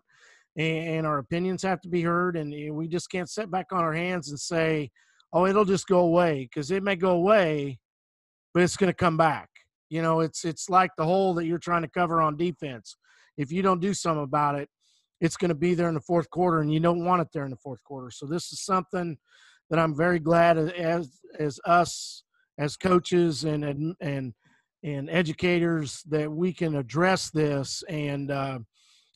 and, 0.58 0.88
and 0.88 1.08
our 1.08 1.20
opinions 1.20 1.64
have 1.64 1.82
to 1.82 1.89
be 1.89 2.02
heard 2.02 2.36
and 2.38 2.54
we 2.76 2.88
just 2.88 3.10
can't 3.10 3.30
sit 3.30 3.49
back 3.49 3.68
on 3.72 3.80
our 3.80 3.93
hands 3.93 4.30
and 4.30 4.39
say 4.39 4.89
oh 5.34 5.45
it'll 5.45 5.66
just 5.66 5.88
go 5.88 5.99
away 5.99 6.49
because 6.52 6.72
it 6.72 6.84
may 6.84 6.95
go 6.95 7.12
away 7.12 7.80
but 8.54 8.64
it's 8.64 8.78
going 8.78 8.91
to 8.91 8.95
come 8.95 9.18
back 9.18 9.49
you 9.91 10.02
know, 10.02 10.22
it's 10.22 10.45
it's 10.45 10.70
like 10.70 10.91
the 10.95 11.04
hole 11.04 11.34
that 11.34 11.45
you're 11.45 11.60
trying 11.60 11.82
to 11.82 11.89
cover 11.89 12.22
on 12.22 12.38
defense. 12.38 12.95
If 13.38 13.52
you 13.52 13.62
don't 13.62 13.82
do 13.82 13.93
something 13.93 14.24
about 14.24 14.56
it, 14.56 14.70
it's 15.20 15.36
going 15.36 15.49
to 15.49 15.56
be 15.56 15.74
there 15.74 15.89
in 15.89 15.95
the 15.95 15.99
fourth 15.99 16.30
quarter, 16.30 16.62
and 16.62 16.74
you 16.74 16.80
don't 16.80 17.04
want 17.04 17.22
it 17.22 17.28
there 17.34 17.43
in 17.43 17.52
the 17.52 17.58
fourth 17.58 17.84
quarter. 17.84 18.10
So 18.10 18.26
this 18.26 18.54
is 18.54 18.64
something 18.64 19.18
that 19.70 19.80
I'm 19.80 19.93
very 19.93 20.20
glad 20.20 20.58
as 20.58 21.10
as 21.38 21.60
us 21.66 22.24
as 22.58 22.78
coaches 22.78 23.43
and 23.43 23.66
and 23.66 23.95
and, 23.99 24.34
and 24.84 25.09
educators 25.09 26.03
that 26.09 26.32
we 26.32 26.53
can 26.53 26.75
address 26.75 27.29
this 27.29 27.84
and 27.88 28.32
uh, 28.32 28.59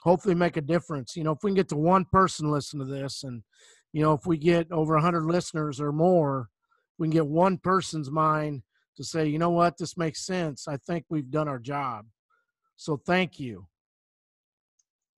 hopefully 0.02 0.36
make 0.36 0.58
a 0.58 0.62
difference. 0.62 1.16
You 1.16 1.24
know, 1.24 1.32
if 1.32 1.40
we 1.44 1.50
can 1.50 1.56
get 1.56 1.70
to 1.70 1.78
one 1.78 2.06
person 2.06 2.52
listen 2.52 2.80
to 2.80 2.86
this, 2.86 3.24
and 3.24 3.42
you 3.94 4.02
know, 4.02 4.14
if 4.14 4.26
we 4.26 4.38
get 4.38 4.72
over 4.72 4.94
100 4.94 5.26
listeners 5.26 5.80
or 5.82 5.92
more, 5.92 6.50
we 6.98 7.08
can 7.08 7.14
get 7.14 7.28
one 7.28 7.58
person's 7.58 8.12
mind 8.12 8.62
to 8.98 9.04
say, 9.04 9.28
you 9.28 9.40
know 9.40 9.50
what, 9.50 9.78
this 9.78 9.98
makes 9.98 10.26
sense. 10.26 10.68
I 10.68 10.78
think 10.78 11.06
we've 11.10 11.30
done 11.30 11.48
our 11.48 11.60
job. 11.60 12.06
So 12.78 12.98
thank 12.98 13.40
you. 13.40 13.68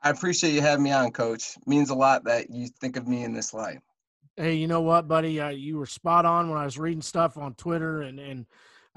I 0.01 0.11
appreciate 0.11 0.53
you 0.53 0.61
having 0.61 0.83
me 0.83 0.91
on, 0.91 1.11
Coach. 1.11 1.57
It 1.57 1.67
means 1.67 1.89
a 1.89 1.95
lot 1.95 2.23
that 2.25 2.49
you 2.49 2.67
think 2.79 2.97
of 2.97 3.07
me 3.07 3.23
in 3.23 3.33
this 3.33 3.53
light. 3.53 3.79
Hey, 4.35 4.53
you 4.53 4.67
know 4.67 4.81
what, 4.81 5.07
buddy? 5.07 5.39
Uh, 5.39 5.49
you 5.49 5.77
were 5.77 5.87
spot 5.87 6.25
on 6.25 6.49
when 6.49 6.59
I 6.59 6.65
was 6.65 6.77
reading 6.77 7.01
stuff 7.01 7.37
on 7.37 7.55
Twitter, 7.55 8.01
and 8.01 8.19
and 8.19 8.45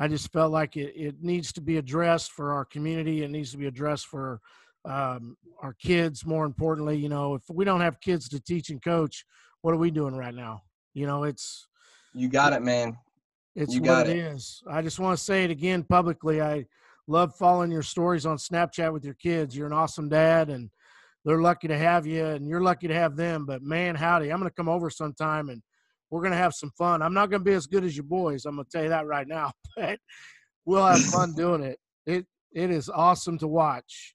I 0.01 0.09
just 0.09 0.33
felt 0.33 0.51
like 0.51 0.79
it, 0.79 0.95
it 0.97 1.17
needs 1.21 1.53
to 1.53 1.61
be 1.61 1.77
addressed 1.77 2.33
for 2.33 2.55
our 2.55 2.65
community. 2.65 3.23
It 3.23 3.31
needs 3.31 3.51
to 3.51 3.59
be 3.59 3.67
addressed 3.67 4.07
for 4.07 4.41
um, 4.87 5.37
our 5.63 5.75
kids. 5.75 6.25
More 6.25 6.47
importantly, 6.47 6.97
you 6.97 7.11
know, 7.11 7.35
if 7.35 7.43
we 7.51 7.67
don't 7.67 7.83
have 7.83 8.01
kids 8.01 8.27
to 8.31 8.41
teach 8.41 8.71
and 8.71 8.83
coach, 8.83 9.27
what 9.61 9.75
are 9.75 9.77
we 9.77 9.91
doing 9.91 10.17
right 10.17 10.35
now? 10.35 10.63
You 10.95 11.07
know, 11.07 11.25
it's 11.25 11.69
you 12.15 12.31
got 12.31 12.55
it, 12.55 12.63
man. 12.63 12.97
It's 13.55 13.75
you 13.75 13.83
what 13.83 14.09
it, 14.09 14.17
it 14.17 14.19
is. 14.21 14.63
I 14.71 14.81
just 14.81 14.99
want 14.99 15.19
to 15.19 15.23
say 15.23 15.45
it 15.45 15.51
again 15.51 15.85
publicly. 15.85 16.41
I 16.41 16.65
love 17.07 17.35
following 17.37 17.71
your 17.71 17.83
stories 17.83 18.25
on 18.25 18.39
Snapchat 18.39 18.91
with 18.95 19.05
your 19.05 19.15
kids. 19.15 19.55
You're 19.55 19.67
an 19.67 19.75
awesome 19.75 20.09
dad, 20.09 20.49
and 20.49 20.71
they're 21.27 21.43
lucky 21.43 21.69
to 21.69 21.77
have 21.77 22.07
you, 22.07 22.25
and 22.25 22.49
you're 22.49 22.63
lucky 22.63 22.89
to 22.89 22.95
have 22.95 23.17
them. 23.17 23.45
But 23.45 23.61
man, 23.61 23.97
howdy, 23.97 24.33
I'm 24.33 24.39
going 24.39 24.51
to 24.51 24.57
come 24.57 24.69
over 24.69 24.89
sometime, 24.89 25.51
and 25.51 25.61
we're 26.11 26.21
going 26.21 26.33
to 26.33 26.39
have 26.39 26.55
some 26.55 26.71
fun. 26.77 27.03
I'm 27.03 27.15
not 27.15 27.31
going 27.31 27.41
to 27.41 27.45
be 27.45 27.55
as 27.55 27.67
good 27.67 27.85
as 27.85 27.97
your 27.97 28.05
boys. 28.05 28.45
I'm 28.45 28.57
going 28.57 28.67
to 28.67 28.71
tell 28.71 28.83
you 28.83 28.89
that 28.91 29.07
right 29.07 29.27
now, 29.27 29.53
but 29.77 29.99
we'll 30.65 30.85
have 30.85 31.01
fun 31.05 31.35
doing 31.35 31.63
it. 31.63 31.79
It 32.07 32.27
it 32.53 32.71
is 32.71 32.89
awesome 32.89 33.39
to 33.39 33.49
watch. 33.49 34.15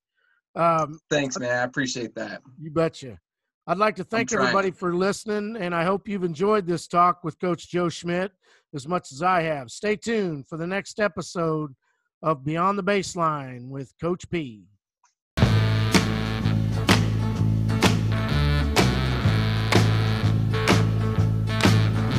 Um, 0.55 0.99
Thanks, 1.09 1.37
man. 1.39 1.51
I 1.51 1.63
appreciate 1.63 2.15
that. 2.15 2.41
You 2.59 2.71
betcha. 2.71 3.19
I'd 3.67 3.77
like 3.77 3.95
to 3.95 4.03
thank 4.03 4.31
everybody 4.31 4.69
for 4.69 4.93
listening, 4.93 5.57
and 5.59 5.73
I 5.73 5.83
hope 5.85 6.07
you've 6.07 6.23
enjoyed 6.23 6.67
this 6.67 6.87
talk 6.87 7.23
with 7.23 7.39
Coach 7.39 7.69
Joe 7.69 7.89
Schmidt 7.89 8.31
as 8.75 8.87
much 8.87 9.11
as 9.11 9.23
I 9.23 9.41
have. 9.41 9.71
Stay 9.71 9.95
tuned 9.95 10.47
for 10.47 10.57
the 10.57 10.67
next 10.67 10.99
episode 10.99 11.73
of 12.21 12.43
Beyond 12.45 12.77
the 12.77 12.83
Baseline 12.83 13.69
with 13.69 13.91
Coach 13.99 14.29
P. 14.29 14.65